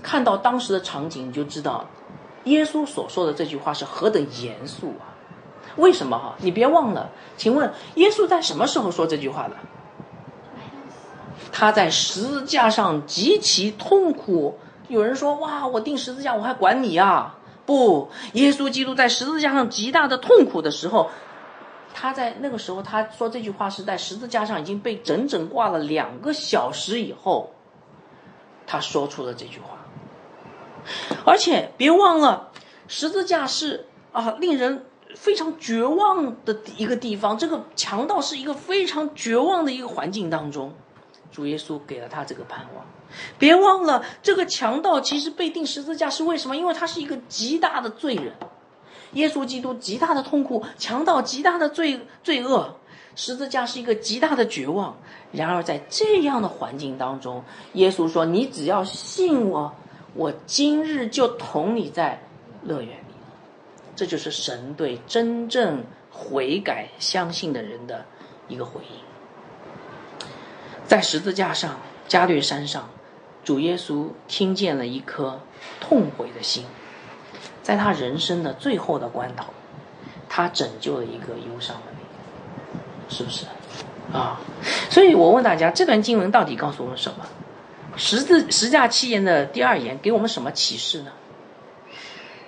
[0.00, 1.90] 看到当时的场景，你就知道
[2.44, 5.12] 耶稣所说的这句话是何等严肃啊！
[5.76, 6.34] 为什么哈？
[6.38, 9.56] 你别忘了，请问耶稣在什么时候说这句话的？
[11.52, 14.58] 他在十字架上极其痛苦。
[14.88, 21.10] 有人说：“哇，我钉十字架，我还管你啊？”不，耶稣基督在十字架上极大的痛苦的时候。
[21.92, 27.50] 他在那个时候，他说这句话是在十字架上已经被整整挂了两个小时以后，
[28.66, 29.79] 他说出了这句话。
[31.24, 32.50] 而且别忘了，
[32.88, 37.36] 十字架是啊，令人非常绝望的一个地方。
[37.36, 40.72] 这个强盗是一个非常绝望的一个环境当中，
[41.30, 42.84] 主耶稣给了他这个盼望。
[43.38, 46.56] 别忘了，这个强盗其实被钉十字架是为什么？
[46.56, 48.32] 因为他是一个极大的罪人。
[49.14, 52.76] 耶稣基督极大的痛苦，强盗极大的罪罪恶，
[53.16, 54.96] 十字架是一个极大的绝望。
[55.32, 59.74] 然而在这样的环境当中，耶稣说：“你只要信我，
[60.14, 62.22] 我今日就同你在
[62.62, 63.14] 乐园里。”
[63.96, 68.06] 这就是神对真正悔改、相信的人的
[68.48, 70.24] 一个回应。
[70.86, 72.88] 在十字架上，加略山上，
[73.44, 75.40] 主耶稣听见了一颗
[75.80, 76.64] 痛悔的心。
[77.62, 79.52] 在他人生的最后的关头，
[80.28, 82.00] 他拯救了一个忧伤的灵，
[83.08, 83.44] 是不是？
[84.12, 84.40] 啊，
[84.88, 87.26] 所以我问大家，这段经文到底告诉我们什么？
[88.00, 91.12] 十字十架七言的第二言给我们什么启示呢？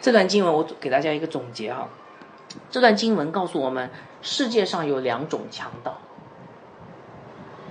[0.01, 1.91] 这段经文我给大家一个总结哈，
[2.71, 3.91] 这段经文告诉我们，
[4.23, 5.99] 世界上有两种强盗，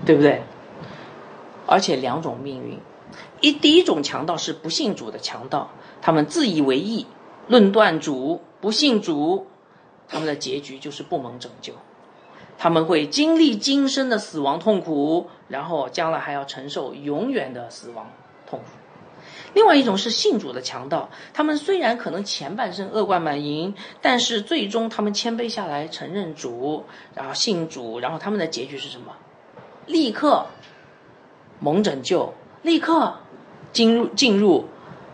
[0.05, 0.43] 对不对？
[1.65, 2.79] 而且两种命运，
[3.39, 5.71] 一第一种强盗是不信主的强盗，
[6.03, 7.07] 他们自以为义。
[7.47, 9.47] 论断主不信主，
[10.07, 11.73] 他们的结局就是不蒙拯救，
[12.59, 18.09] 他们会经历今生的死亡痛苦，然后将来还要承受永远的死亡
[18.47, 18.65] 痛苦。
[19.53, 29.13] 另外一种是信主的强盗，他们虽然可能前半生恶贯满盈，但是最终他们谦卑下来，承认主，然后信主，然后他们的结局是什么？
[29.85, 30.47] 立刻
[31.59, 33.13] 蒙拯救，立刻
[33.71, 34.65] 进入进入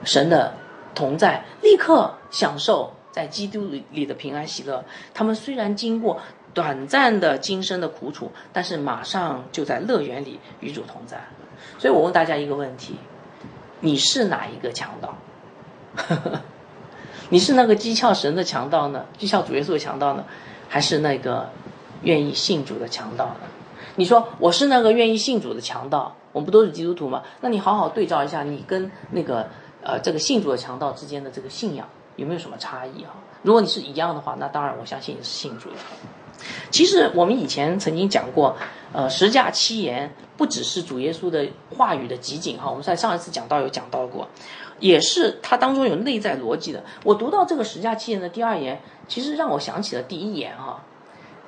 [0.04, 0.54] 神的
[0.96, 2.14] 同在，立刻。
[2.30, 4.84] 享受在基督里的平安喜乐。
[5.14, 6.20] 他们虽然经过
[6.58, 11.22] 短暂的今生的苦楚，但是马上就在乐园里与主同在。
[11.78, 12.96] 所以我问大家一个问题：
[13.80, 15.16] 你是哪一个强盗？
[17.30, 19.06] 你是那个讥诮神的强盗呢？
[19.20, 20.26] 讥诮主耶稣的强盗呢？
[20.68, 21.48] 还是那个
[22.02, 23.42] 愿意信主的强盗呢？
[23.96, 27.22] 你说我是那个愿意信主的强盗，我们不都是基督徒吗？
[27.42, 29.48] 那你好好对照一下，你跟那个
[29.84, 31.88] 呃这个信主的强盗之间的这个信仰。
[32.16, 33.14] 有没有什么差异啊？
[33.44, 35.76] 如果你是一样的话，那当然我相信你是信主的。
[36.70, 38.56] 其实我们以前曾经讲过，
[38.94, 44.28] 呃，十架七言不只是主耶稣的话语的集锦哈，我们在上一次讲到有讲到过，
[44.80, 46.84] 也是它当中有内在逻辑的。
[47.04, 50.84] 我读到这个十架七言的第二言，其实让我想起了第一言哈，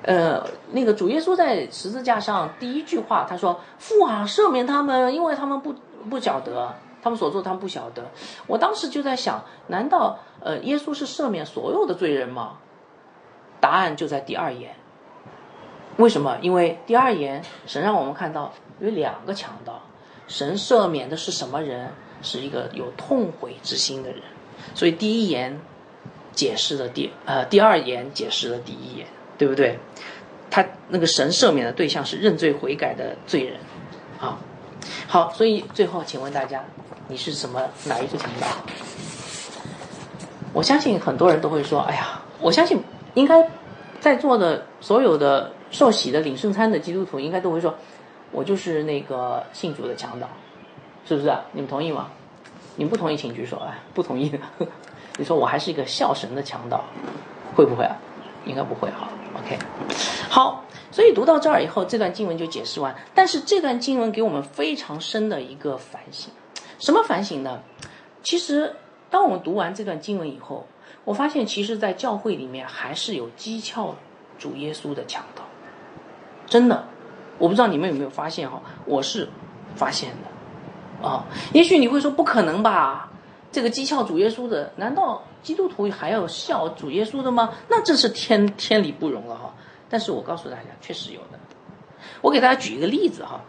[0.02, 5.74] 呃，那个主耶稣在十字架上第一句话他说：“父啊，赦免他们，因为他们不
[6.08, 8.10] 不晓得。”他们所做，他们不晓得。
[8.46, 12.58] 我当时就在想，难道呃，耶稣是赦免所有的罪人吗？
[13.58, 14.74] 答案就在第二言。
[15.96, 16.38] 为什么？
[16.40, 19.82] 因为第二言，神让我们看到有两个强盗，
[20.26, 21.92] 神赦免的是什么人？
[22.22, 24.22] 是一个有痛悔之心的人。
[24.74, 25.60] 所以第一言
[26.32, 29.06] 解释了第呃，第二言解释了第一言。
[29.38, 29.78] 对不对？
[30.50, 33.58] 他那个神赦免的对象是认罪悔改的罪人，
[34.20, 34.36] 啊，
[35.08, 36.62] 好，所以最后请问大家，
[37.08, 38.46] 你是什么哪一个强盗？
[40.52, 42.84] 我相信很多人都会说，哎呀，我相信
[43.14, 43.48] 应该
[43.98, 47.74] 在座的所有的受洗的领圣餐的基督徒应该都会说，
[48.32, 50.28] 我就是那个信主的强盗，
[51.06, 51.42] 是不是啊？
[51.52, 52.08] 你们同意吗？
[52.76, 54.32] 你们不同意请举手，啊，不同意，
[55.18, 56.84] 你说我还是一个孝神的强盗，
[57.54, 57.96] 会不会啊？
[58.46, 59.08] 应该不会哈。
[59.36, 59.58] OK，
[60.28, 62.94] 好，所以读到这儿以后，这段经文就解释完。
[63.14, 66.30] 但是这段经文给我们非常深的一个反省，
[66.78, 67.60] 什么反省呢？
[68.22, 68.74] 其实，
[69.08, 70.66] 当我们读完这段经文以后，
[71.04, 73.94] 我发现，其实，在教会里面还是有讥诮
[74.38, 75.39] 主耶稣的强盗。
[76.50, 76.84] 真的，
[77.38, 78.60] 我不知道你们有没有发现哈？
[78.84, 79.26] 我是
[79.74, 81.24] 发现的啊。
[81.54, 83.10] 也许你会说不可能吧？
[83.50, 85.22] 这个讥诮主耶稣的，难道？
[85.42, 87.54] 基督徒还要笑主耶稣的吗？
[87.68, 89.54] 那这是天天理不容了哈！
[89.88, 91.38] 但是我告诉大家，确实有的。
[92.20, 93.40] 我给大家举一个例子哈，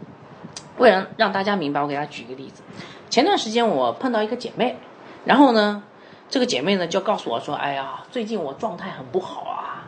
[0.78, 2.64] 为了让大家明白，我给大家举一个例子。
[3.10, 4.78] 前段时间我碰到一个姐妹，
[5.26, 5.84] 然后呢，
[6.30, 9.84] 这个姐妹呢就告诉我说：“哎呀，最近我状态很不好啊！”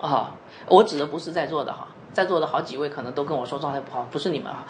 [0.00, 0.34] 啊，
[0.68, 4.64] 我指的不是在座的哈，在座的好几位可能都跟我说状态不好，不是你们啊。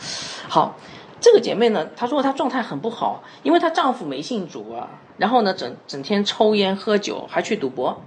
[0.49, 0.76] 好。
[1.24, 4.88] 这个姐妹呢，她说她状态很不好，因为她丈夫没信主啊，
[5.18, 8.03] 然后呢，整整天抽烟喝酒，还去赌博，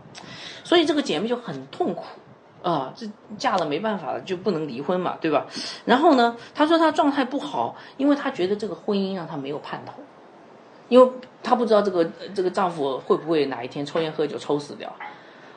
[0.65, 2.03] 所以这个姐妹就很痛苦
[2.61, 5.45] 啊，这嫁了没办法了，就不能离婚嘛，对吧？
[5.85, 9.93] 然后呢，她说她状态不好，因为她觉得这个婚姻让她没有盼头，
[10.89, 11.09] 因为
[11.41, 14.93] 她不知道这个这个丈夫会不会哪一天抽烟喝酒抽死掉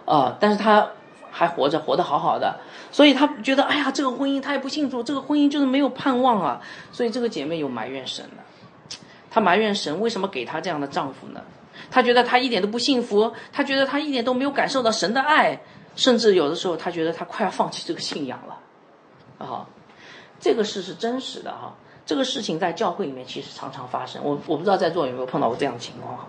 [0.04, 0.86] 啊，但是她。
[1.30, 2.58] 还活着，活得好好的，
[2.91, 6.61] 所以她觉得，哎呀，这个婚姻她也不幸福，这个婚姻就是没有盼望啊。
[6.93, 8.43] 所以这个姐妹有埋怨神了，
[9.30, 11.41] 她埋怨神为什么给她这样的丈夫呢？
[11.91, 15.61] 她觉得她一点都不幸福，她觉得她一点都没有感受到神的爱，
[15.97, 18.59] 甚至有的时候她觉得她快要放弃这个信仰了。
[19.39, 19.66] 啊，
[20.41, 21.74] 这个事是真实的哈，
[22.05, 24.20] 这个事情在教会里面其实常常发生。
[24.24, 26.26] 我我不知道在座有没有碰到过这样的情况哈。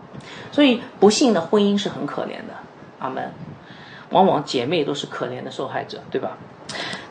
[0.52, 2.54] 所以不幸的婚姻是很可怜的。
[3.00, 3.32] 阿门。
[4.12, 6.38] 往往姐妹都是可怜的受害者，对吧？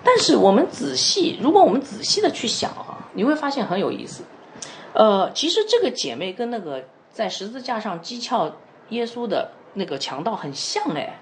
[0.05, 4.23] 但是我们仔细，如果我们仔细的去想啊，你会发现很有意思。
[4.95, 8.53] 呃，其实这个姐妹跟那个在十字架上讥诮
[8.91, 11.21] 耶稣的那个强盗很像哎。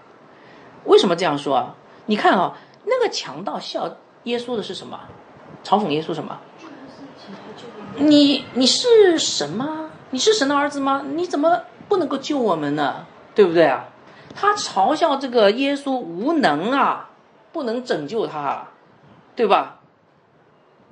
[0.84, 1.74] 为什么这样说啊？
[2.06, 5.00] 你看啊，那个强盗笑耶稣的是什么？
[5.64, 6.38] 嘲讽耶稣什么？
[7.96, 9.90] 你你是神吗？
[10.10, 11.04] 你是神的儿子吗？
[11.14, 13.06] 你怎么不能够救我们呢？
[13.34, 13.88] 对不对啊？
[14.38, 17.08] 他嘲笑这个耶稣无能啊，
[17.52, 18.66] 不能拯救他，
[19.34, 19.78] 对吧？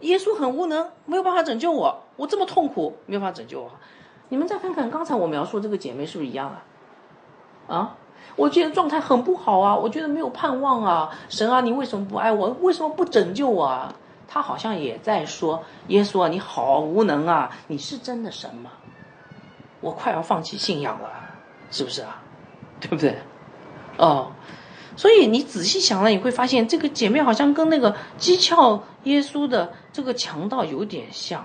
[0.01, 3.71] 耶稣很无能，没有办法拯救我，我这么痛苦，没有办法拯救我。
[4.31, 6.65] 你们再看看刚才我描述这个姐妹是不是一样啊？
[7.69, 7.97] 啊，
[8.37, 12.49] 我觉得状态很不好啊，我觉得没有盼望啊，神啊，你为什么不爱我？
[12.63, 13.95] 为什么不拯救我啊？
[14.27, 18.71] 他好像也在说耶稣啊，你好无能啊，你是真的神吗？
[19.83, 21.11] 我快要放弃信仰了，
[21.71, 22.23] 是不是啊？
[22.81, 23.19] 对不对？
[23.97, 24.33] 哦，
[24.97, 31.45] 所以你仔细想了，你会发现这个姐妹好像跟那个讥诮耶稣的这个强盗有点像。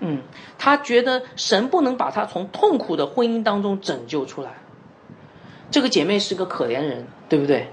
[0.00, 0.22] 嗯，
[0.56, 4.52] 他觉得神不能把他从痛苦的婚姻当中拯救出来。
[5.70, 7.68] 这个姐妹是个可怜人，对不对？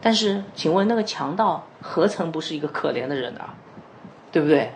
[0.00, 3.54] 但是，请问那个强盗何曾不是一个可怜的人啊？
[4.30, 4.72] 对不对？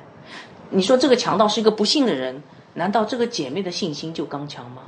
[0.70, 2.42] 你说这个强盗是一个不幸的人，
[2.74, 4.82] 难道这个姐妹的信心就刚强吗？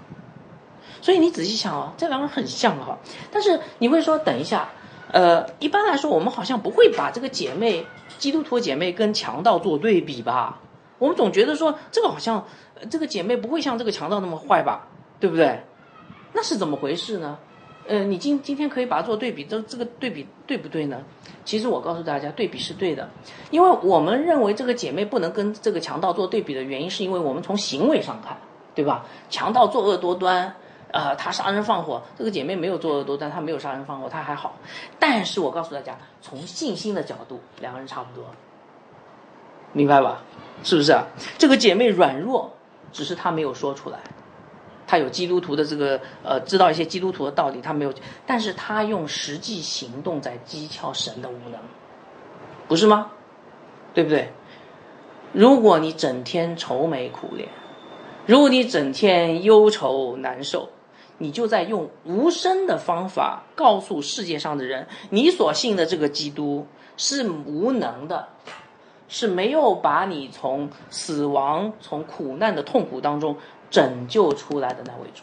[1.04, 2.98] 所以你仔细想哦，这两个很像哈，
[3.30, 4.70] 但是你会说，等一下，
[5.12, 7.84] 呃，一般来说，我们好像不会把这个姐妹，
[8.16, 10.60] 基督徒姐妹跟强盗做对比吧？
[10.98, 12.42] 我们总觉得说，这个好像，
[12.88, 14.88] 这个姐妹不会像这个强盗那么坏吧？
[15.20, 15.60] 对不对？
[16.32, 17.36] 那是怎么回事呢？
[17.86, 21.02] 呃，你今今天可以把它做对比，这这个对比对不对呢？
[21.44, 23.10] 其实我告诉大家，对比是对的，
[23.50, 28.38] 因为我们认为这个姐妹不能跟这个强盗做对比的原因，是因为我们从行为上看，
[28.74, 29.04] 对吧？
[29.28, 30.56] 强盗作恶多端。
[30.94, 34.54] 啊，他杀人放火，这个姐妹没有作恶多端，她没有杀人放火，她还好。
[35.00, 38.24] 但是我告诉大家，从信心的角度，两个人差不多，
[39.72, 40.22] 明白吧？
[40.62, 41.06] 是不是啊？
[41.36, 42.52] 这个姐妹软弱，
[42.92, 43.98] 只是她没有说出来，
[44.86, 47.92] 她有基督徒的这个呃，知道一些基督徒的道理，她没有，
[48.24, 51.58] 但是她用实际行动在讥诮神的无能，
[52.68, 53.10] 不是吗？
[53.92, 54.32] 对不对？
[55.32, 57.48] 如果你整天愁眉苦脸，
[58.26, 60.68] 如果你整天忧愁难受，
[61.18, 68.28] 你就在用无声的方法告诉世界上的人，你所信的这个基督是无能的，
[69.08, 73.36] 是没有把你从死亡、从苦难的痛苦当中
[73.70, 75.22] 拯救出来的那位主。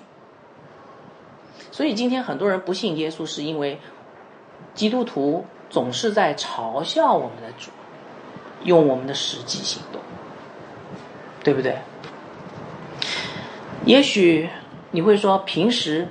[1.71, 3.79] 所以今天很多人不信耶稣，是因为
[4.73, 7.71] 基督徒总是在嘲笑我们的主，
[8.63, 10.01] 用我们的实际行动，
[11.43, 11.77] 对不对？
[13.85, 14.49] 也许
[14.91, 16.07] 你会说，平时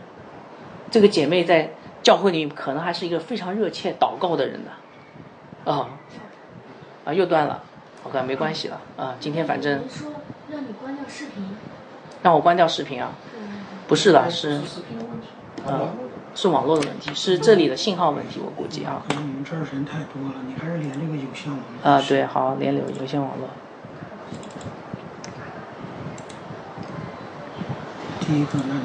[0.90, 1.70] 这个姐妹在
[2.02, 4.70] 教会里可能还是一个非常热切祷告的人呢，
[5.64, 5.90] 啊、
[7.04, 7.62] 啊，又断了
[8.04, 10.12] ，OK，没关系了啊，今天反正说
[10.50, 11.44] 让你关掉视频，
[12.22, 15.28] 让我关掉视频啊，嗯，不是的，是视频的问题。
[15.66, 15.88] 呃
[16.32, 19.02] 是网络的问题，是这里的信号问题，我估计啊。
[19.08, 21.90] 可能你们这儿人太多了，你还是连这个有线网络。
[21.90, 23.48] 啊，对，好，连有有线网络。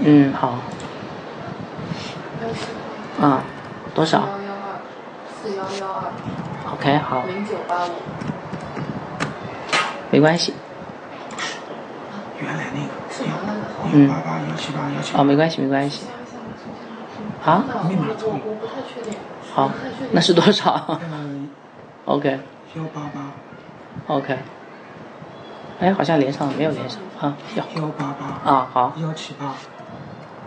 [0.04, 0.56] 嗯，好，
[2.42, 3.44] 幺四啊，
[3.94, 4.28] 多少？
[5.42, 6.12] 四幺幺二
[6.74, 7.92] ？OK，好，零九八五，
[10.10, 10.54] 没关系，
[12.42, 13.88] 原来那个是原来的号。
[13.94, 14.08] 嗯。
[14.08, 16.08] 幺八八幺七八幺七哦，没关系，没关系。
[17.44, 17.64] 啊？
[17.68, 19.14] 我我我不太确定。
[19.54, 19.70] 好
[20.12, 20.74] 那是多少？
[21.12, 21.48] 呃
[22.06, 22.40] ？OK，OK，
[22.76, 23.32] 幺八八
[25.80, 27.36] 哎，好像连上了，没有连上啊？
[27.56, 29.54] 幺幺八八啊，好幺七八，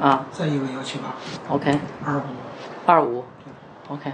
[0.04, 1.14] 啊再一个幺七八
[1.54, 2.22] ，OK，二五。
[2.86, 3.22] 二五
[3.88, 4.10] ，OK，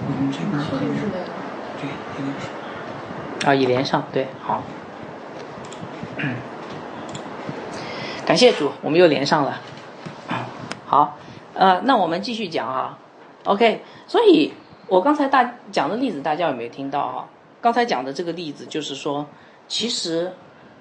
[0.00, 1.12] 我们这边可能是确定是。
[1.78, 3.46] 对，应该是。
[3.46, 4.62] 啊，已连上，对，好。
[8.24, 9.60] 感谢主，我们又连上了。
[10.86, 11.18] 好，
[11.52, 12.96] 呃，那我们继续讲啊。
[13.44, 14.54] OK，所以
[14.88, 17.28] 我刚才大讲的例子，大家有没有听到啊？
[17.60, 19.26] 刚才讲的这个例子就是说，
[19.66, 20.32] 其实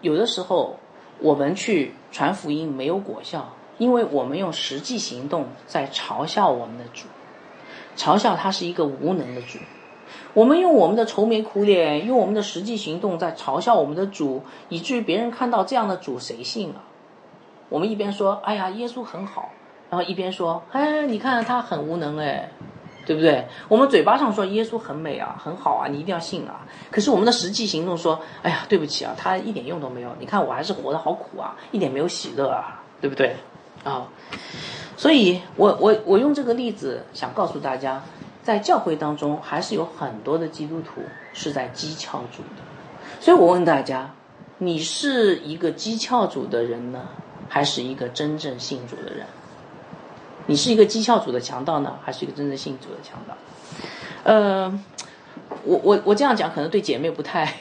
[0.01, 0.77] 有的时候
[1.19, 7.07] 我们去传福音没有果效，因为我们用实际行动在嘲笑我们的主，
[7.97, 9.59] 嘲笑他是一个无能的主。
[10.33, 16.83] 我们用我们的愁眉苦脸，用我们的实际行动在嘲笑我们的主，以至于别人看到这样的主，谁信啊？
[17.69, 19.49] 我们一边说：“哎呀，耶稣很好”，
[19.89, 22.51] 然后一边说：“哎，你看他很无能，哎，
[23.07, 26.67] 对不对？”我们嘴巴上说耶稣很美啊，很好啊，你一定要信啊。
[26.91, 30.13] 可是我们的实际行动说：“哎呀，对不起啊，他一点用都没有。
[30.19, 33.37] 你看我还是活得好苦啊，一点没有喜乐啊，对不对？”
[33.85, 34.05] 啊，
[34.97, 38.03] 所以我我我用这个例子想告诉大家，
[38.43, 41.01] 在教会当中还是有很多的基督徒
[41.31, 42.63] 是在讥诮主的。
[43.21, 44.13] 所以我问大家，
[44.57, 47.07] 你是一个讥诮主的人呢，
[47.47, 49.25] 还是一个真正信主的人？
[50.47, 53.35] 你是一个绩效组的强盗呢，还是一个真正信主的强盗？
[54.23, 54.79] 呃，
[55.63, 57.53] 我我我这样讲可能对姐妹不太，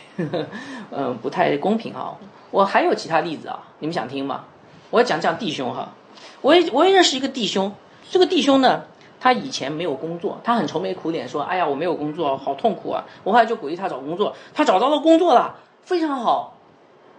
[0.90, 2.16] 呃，不太公平啊。
[2.50, 4.44] 我还有其他例子啊，你们想听吗？
[4.90, 5.92] 我要讲讲弟兄哈。
[6.40, 7.74] 我也我也认识一个弟兄，
[8.08, 8.84] 这个弟兄呢，
[9.18, 16.54] 他以前没有工作，他很愁眉苦脸说：“哎呀，我没有工作，好痛苦啊！”我后来就鼓励他找工作，他找到了工作了，非常好。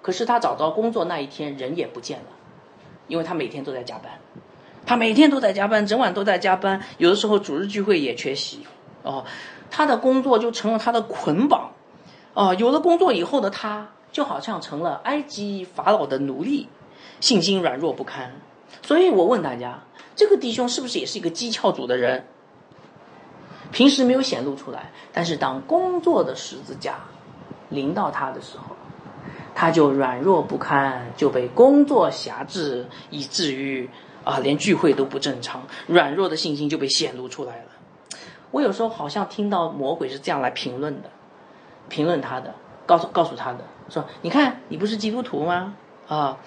[0.02, 2.26] 可是他找到工作那一天，人也不见了，
[3.08, 4.14] 因为他每天都在加班，
[4.88, 8.66] 他每天都在加班，整晚都在加班，有的时候主日聚会也缺席
[9.04, 9.26] 哦。
[9.70, 11.72] 他的工作就成了他的捆绑，
[12.34, 16.70] 哦，有了工作以后的他，就好像成了埃及法老的奴隶，
[17.20, 18.32] 信心软弱不堪。
[18.82, 19.84] 所以我问大家，
[20.16, 22.26] 这个弟兄是不是也是一个讥诮主的人？
[23.74, 27.00] 平时没有显露出来，但是当工作的十字架
[27.68, 28.74] 临到他的时候，
[29.54, 33.90] 他就软弱不堪，就被工作辖制，以至于
[34.28, 37.70] 啊，连聚会都不正常，软弱的信心就被显露出来了。
[38.52, 41.10] 我有时候好像听到魔鬼是这样来评论的，
[41.88, 42.54] 评论他的，
[42.86, 45.76] 告诉告诉他的，说你看你不是基督徒吗？
[46.10, 46.38] 啊，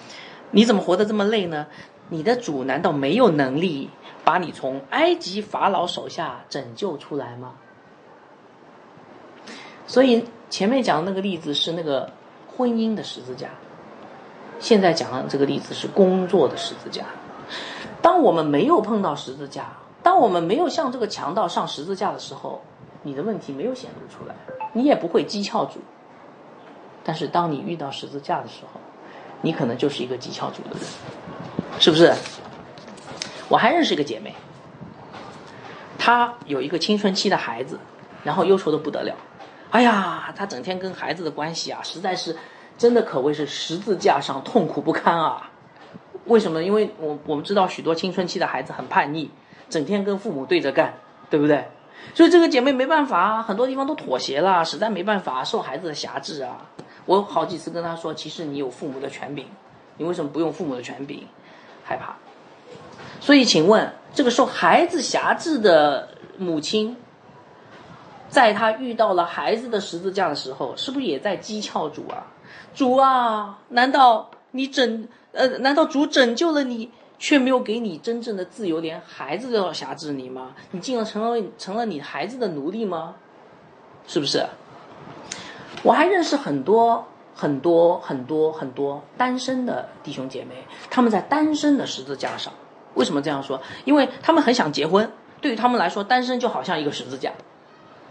[0.50, 1.68] 你怎么活得这么累呢？
[2.10, 3.88] 你的主难道没有能力
[4.24, 7.54] 把你从埃及法老手下拯救出来吗？
[9.86, 12.12] 所以前面讲的那个例子是那个
[12.46, 13.48] 婚姻的十字架，
[14.58, 17.06] 现在讲的这个例子是工作的十字架。
[18.02, 19.66] 当我们没有碰到十字架，
[20.02, 22.62] 当我们没有向这个强盗上十字架的时候，
[23.02, 24.34] 你的问题没有显露出来，
[24.72, 25.80] 你也不会讥诮主。
[27.04, 28.80] 但是当你遇到十字架的时候，
[29.42, 30.80] 你可能就是一个讥诮主的人，
[31.78, 32.14] 是不是？
[33.48, 34.34] 我还认识一个姐妹，
[35.98, 37.78] 她有一个青春期的孩子，
[38.22, 39.14] 然后忧愁的不得了。
[39.70, 42.36] 哎呀，她整天跟孩子的关系啊，实在是
[42.78, 45.49] 真的可谓是十字架上痛苦不堪啊。
[46.30, 46.62] 为什么？
[46.62, 49.28] 因为我我们知道许多青春期的孩子很叛逆，
[49.68, 50.94] 整天跟父母对着干，
[51.28, 51.66] 对不对？
[52.14, 56.66] 所以这个姐妹没办法啊，很多地方都妥协了，实在没办法，受孩子的辖制啊。
[57.04, 59.46] 我好几次跟她说，其实你有父母的权柄，
[59.96, 61.26] 你为什么不用父母的权柄？
[61.84, 62.14] 害怕。
[63.20, 66.96] 所以，请问这个受孩子辖制的母亲，
[68.28, 72.28] 在她遇到了孩子的十字架的时候，是不是也在讥诮主啊？
[72.72, 80.54] 主啊，难道你整呃，难道主拯救了你，却没有给你真正的自由，连孩子都要辖制你吗？
[80.72, 83.14] 你竟然成了成了你孩子的奴隶吗？
[84.06, 84.44] 是不是？
[85.82, 92.52] 我还认识很多很多很多很多单身的弟兄姐妹，他们在单身的十字架上。
[92.94, 93.62] 为什么这样说？
[93.84, 95.10] 因为他们很想结婚，
[95.40, 97.32] 对于他们来说，单身就好像一个十字架。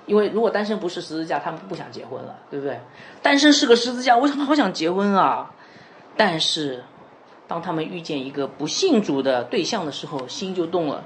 [0.05, 2.79] 因为如果单身不是十字架，他们不想结婚了，对不对？
[3.21, 5.51] 单身是个十字架，我好想结婚啊！
[6.17, 6.83] 但是，
[7.49, 11.03] 当他们遇见一个不信主的对象的时候，心就动了，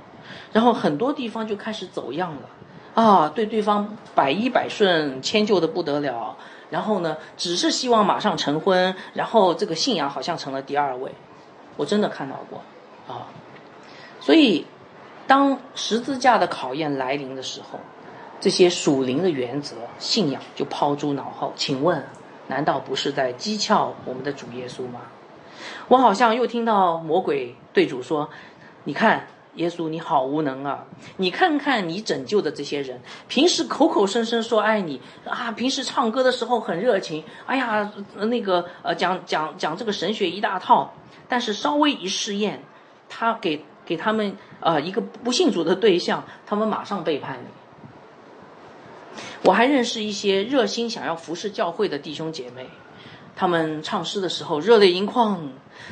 [0.51, 6.37] 然后很多地方就开始走样了，啊，对对方百依百顺，迁就的不得了。
[6.69, 11.11] 然后呢，只是希望马上成婚，然后这个信仰好像成了第二位。
[11.77, 12.61] 我真的看到过，
[13.07, 13.25] 啊，
[14.19, 14.67] 所以
[15.25, 17.79] 当十字架的考验来临的时候。
[18.39, 21.53] 这些属灵的原则、信仰就抛诸脑后。
[21.55, 22.03] 请问，
[22.47, 24.99] 难道不是在讥诮我们的主耶稣吗？
[25.93, 28.27] 我好像又听到魔鬼对主说
[28.83, 30.85] ：“你看，耶稣你好无能啊！
[31.17, 40.95] 你看看你拯救的这些人，平时口口声声说爱你啊，平时唱歌的时候很热情，哎呀，那个呃讲讲讲这个神学一大套，
[41.29, 42.63] 但是稍微一试验，
[43.07, 52.65] 他给给他们呃一个不信主的对象，他们马上背叛你。”我还认识一些热心想要服侍教会的弟兄姐妹，
[53.35, 55.51] 他们唱诗的时候热泪盈眶，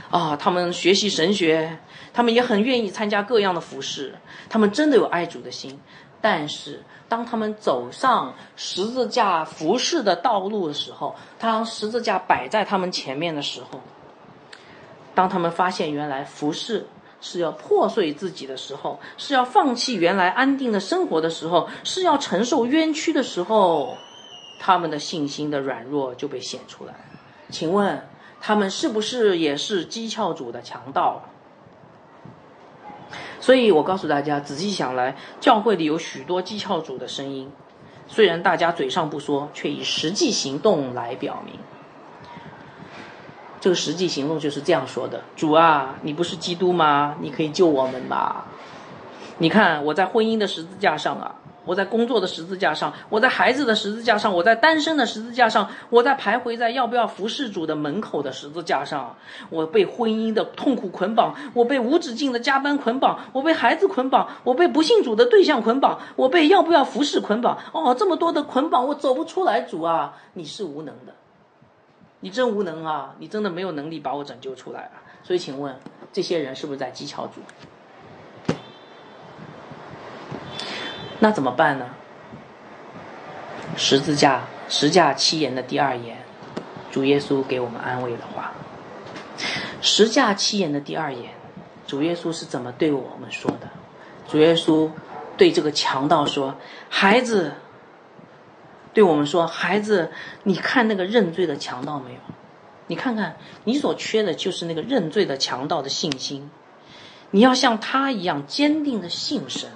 [0.10, 1.78] 啊，他们学习神学，
[2.14, 4.16] 他们也很愿意参加各样的服饰，
[4.50, 5.80] 他们真的有爱主的心。
[6.22, 13.82] 但是当他们走上十字架服侍的道路的时候，当十字架摆在他们前面的时候，
[15.16, 16.88] 当他们发现原来服侍。
[17.24, 23.96] 是要破碎自己的时候，是要放弃原来安定的生活的时候，是要承受冤屈的时候，
[24.60, 26.96] 他们的信心的软弱就被显出来。
[27.52, 28.02] 请问
[28.42, 31.22] 他们是不是也是讥诮主的强盗？
[33.40, 37.52] 所以我告诉大家，仔细想来，教会里有许多讥诮主的声音，
[38.08, 41.56] 虽然大家嘴上不说，却以实际行动来表明。
[43.60, 47.16] 这个实际行动就是这样说的：主啊，你不是基督吗？
[47.20, 48.46] 你可以救我们吗？
[49.38, 51.36] 你看我在婚姻的十字架上啊，
[51.66, 59.16] 我在工作的十字架上，我在孩子的十字架上，我在单身的十字架上，我在徘徊在要不要服侍主的门口的十字架上。
[59.50, 67.58] 我被婚姻的痛苦捆绑，我被无止境的加班捆绑，我被孩子捆绑，我被不信主的对象捆绑，我被要不要服侍捆绑。
[67.74, 69.62] 哦，这么多的捆绑，我走不出来。
[69.62, 71.14] 主啊，你是无能的。
[72.24, 73.16] 你真无能啊！
[73.18, 75.02] 你真的没有能力把我拯救出来啊！
[75.24, 75.76] 所以，请问
[76.14, 77.42] 这些人是不是在讥诮主？
[81.24, 81.86] 那怎么办呢？
[83.78, 86.18] 十字架十架七言的第二言，
[86.92, 88.54] 主耶稣给我们安慰的话。
[89.82, 91.32] 十架七言的第二言，
[91.86, 93.70] 主耶稣是怎么对我们说的？
[94.28, 94.90] 主耶稣
[95.38, 96.56] 对这个强盗说
[96.90, 97.54] ：“孩子。”
[98.94, 100.12] 对我们说：“孩子，
[100.44, 102.20] 你看那个认罪的强盗没有？
[102.88, 106.50] 你看看，你所缺的就是那个认罪的强盗的信心。
[107.30, 109.70] 你要像他一样坚定的信神，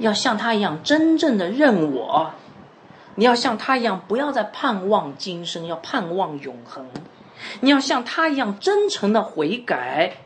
[0.00, 2.32] 要像他一样真正的认我。
[3.14, 6.86] 你要像他一样，不要再盼望今生，要盼望永恒。
[7.60, 10.16] 你要像他一样真诚的悔改。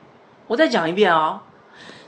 [0.46, 1.42] 我再讲一遍啊！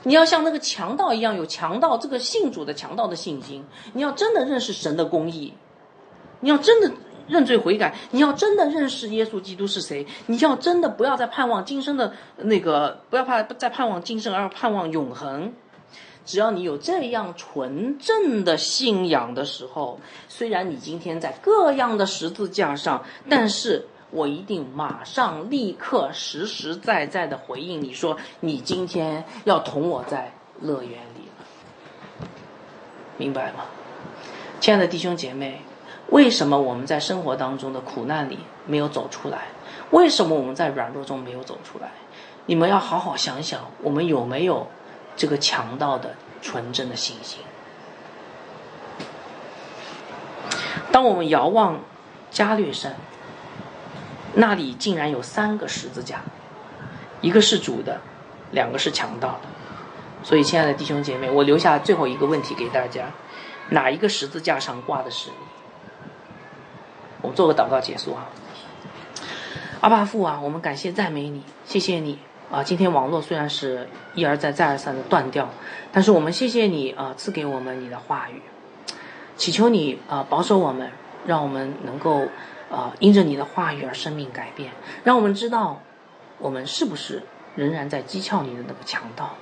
[0.03, 3.65] 你要像那个强盗一样，有强盗这个信主的强盗的信心。
[3.93, 5.53] 你要真的认识神的公义。”
[6.39, 6.91] 你要真的
[7.27, 15.51] 认罪悔改，你要真的认识耶稣基督是谁，你要真的不要再盼望今生的那个，不要怕再盼望今生，而盼望永恒。
[16.27, 32.27] 只要你有这样纯正的信仰的时候，虽然你今天在各样的十字架上，但是我一定马上立刻实实在在的回应你说，你今天要同我在乐园里了，
[33.17, 33.63] 明白吗？
[34.59, 35.61] 亲爱的弟兄姐妹。
[36.09, 39.47] 为什么我们在生活当中的苦难里没有走出来？
[39.91, 41.91] 为什么我们在软弱中没有走出来？
[42.45, 44.65] 你们要好好想想，我们有没有
[45.17, 47.41] 这个强盗的纯真的信心？
[50.91, 51.81] 当我们遥望
[52.31, 52.95] 加略山，
[54.35, 56.21] 那里竟然有三个十字架，
[57.19, 57.99] 一个是主的，
[58.51, 59.41] 两个是强盗的。
[60.23, 63.11] 所以，亲爱的弟兄姐妹，我留下最后一个问题给大家：
[63.69, 65.35] 哪一个十字架上挂的是你？
[67.21, 68.27] 我们做个祷告结束啊，
[69.81, 72.19] 阿爸父啊，我们感谢赞美你，谢谢你
[72.49, 72.63] 啊！
[72.63, 75.49] 今天网络虽然是一而再再而三的断掉，
[75.91, 78.41] 但是我们谢谢你啊，赐给我们你的话语，
[79.35, 80.89] 祈求你啊保守我们，
[81.25, 82.27] 让我们能够
[82.71, 84.71] 啊因着你的话语而生命改变，
[85.03, 85.81] 让我们知道
[86.37, 87.21] 我们是不是
[87.55, 89.35] 仍然在讥诮你的那个强盗，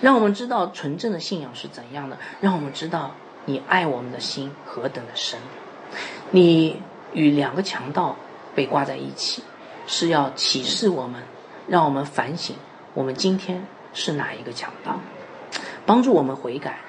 [0.00, 3.10] 让我们知道纯正的信仰是怎样的，让我们知道
[3.46, 5.40] 你爱我们的心何等的深。
[6.30, 6.80] 你
[7.12, 8.16] 与两个强盗
[8.54, 9.42] 被挂在一起，
[9.86, 11.20] 是要启示我们，
[11.72, 12.54] 让我们反省
[12.92, 13.64] 我们今天
[13.94, 15.00] 是哪一个强盗，
[15.86, 16.80] 帮助我们悔改。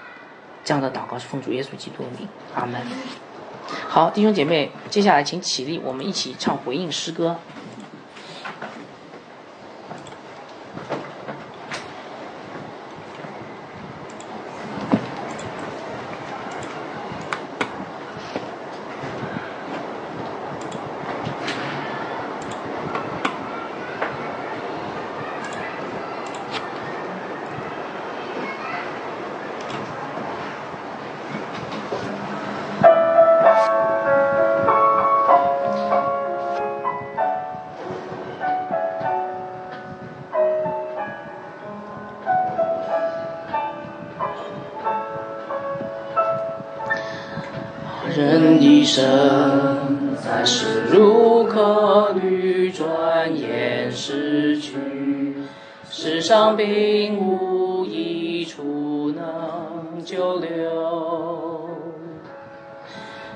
[0.65, 2.81] 这样的祷告是奉主耶稣基督的名，阿门。
[3.87, 7.37] 好，弟兄姐妹，接下来请起立，我们一起唱回应诗歌。
[48.15, 49.03] 人一生
[50.23, 54.75] 在世如客旅，转眼逝去，
[55.89, 61.69] 世上并无一处能久留。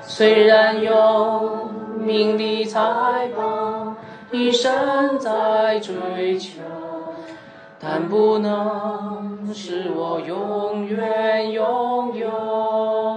[0.02, 2.80] 虽然有名利财
[3.36, 3.96] 宝，
[4.30, 6.60] 一生在追求，
[7.80, 13.07] 但不能使我永远拥有。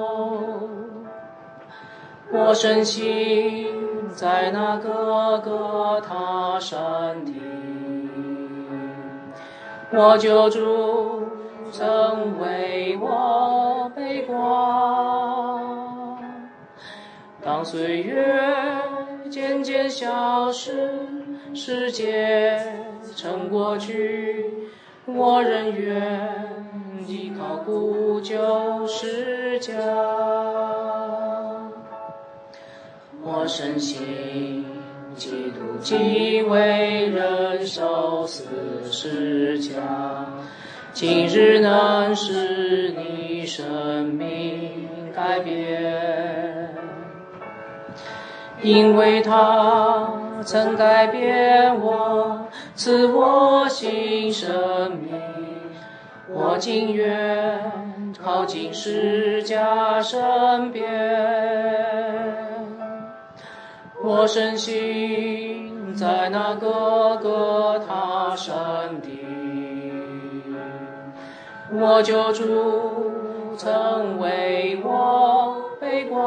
[2.33, 3.67] 我深信，
[4.15, 7.35] 在那个个他山顶，
[9.91, 11.23] 我救主
[11.71, 15.59] 曾为我背挂。
[17.43, 18.33] 当岁月
[19.29, 20.89] 渐渐消失，
[21.53, 22.61] 世界
[23.15, 24.69] 成过去，
[25.05, 26.29] 我仍愿
[27.07, 29.73] 依靠古旧世家。
[33.23, 34.65] 我深信，
[35.15, 38.45] 基督既为人受死
[38.91, 39.75] 十架，
[40.91, 46.73] 今日能使你生命改变，
[48.63, 50.13] 因为他
[50.43, 55.13] 曾改变我，赐我新生命，
[56.27, 57.59] 我情愿
[58.19, 62.49] 靠近十架身边。
[64.03, 69.19] 我深信，在那哥哥他山顶，
[71.71, 76.21] 我救主曾为我背挂。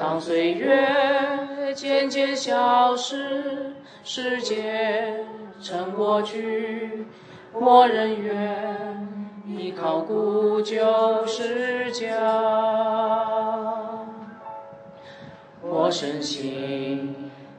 [0.00, 0.88] 当岁月
[1.74, 5.24] 渐渐消失，世界
[5.60, 7.06] 成过去，
[7.52, 9.08] 我仍愿
[9.46, 12.10] 依靠古旧世家。
[15.66, 17.14] 我深信，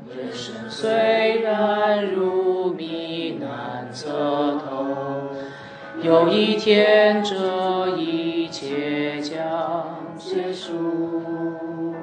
[0.07, 4.85] 人生虽然如迷难测透，
[6.01, 9.37] 有一天这一切将
[10.17, 11.95] 结束。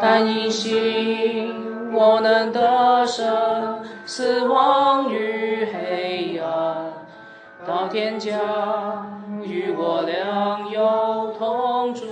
[0.00, 6.92] 但因信我能得胜，死亡与黑暗，
[7.66, 12.04] 到天将与我良友同住。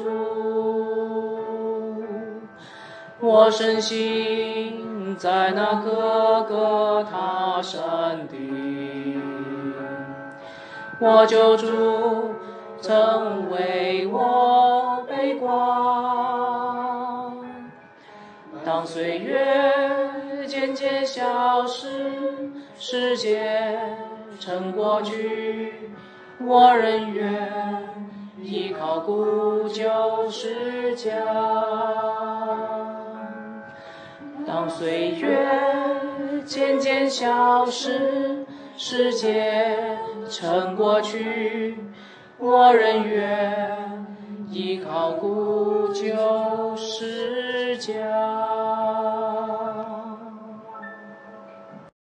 [3.25, 9.23] 我深信，在那个个他山顶，
[10.99, 12.35] 我救主
[12.81, 15.53] 曾为我背挂。
[18.64, 19.73] 当岁月
[20.49, 23.79] 渐渐消失，世界
[24.41, 25.93] 成过去，
[26.41, 27.31] 我仍愿
[28.43, 31.12] 依靠古旧世家。
[34.55, 35.48] 当岁月
[36.44, 38.44] 渐渐消失，
[38.76, 39.96] 世界
[40.28, 41.78] 成过去，
[42.36, 44.07] 我仍愿
[44.50, 49.41] 依靠古旧世家。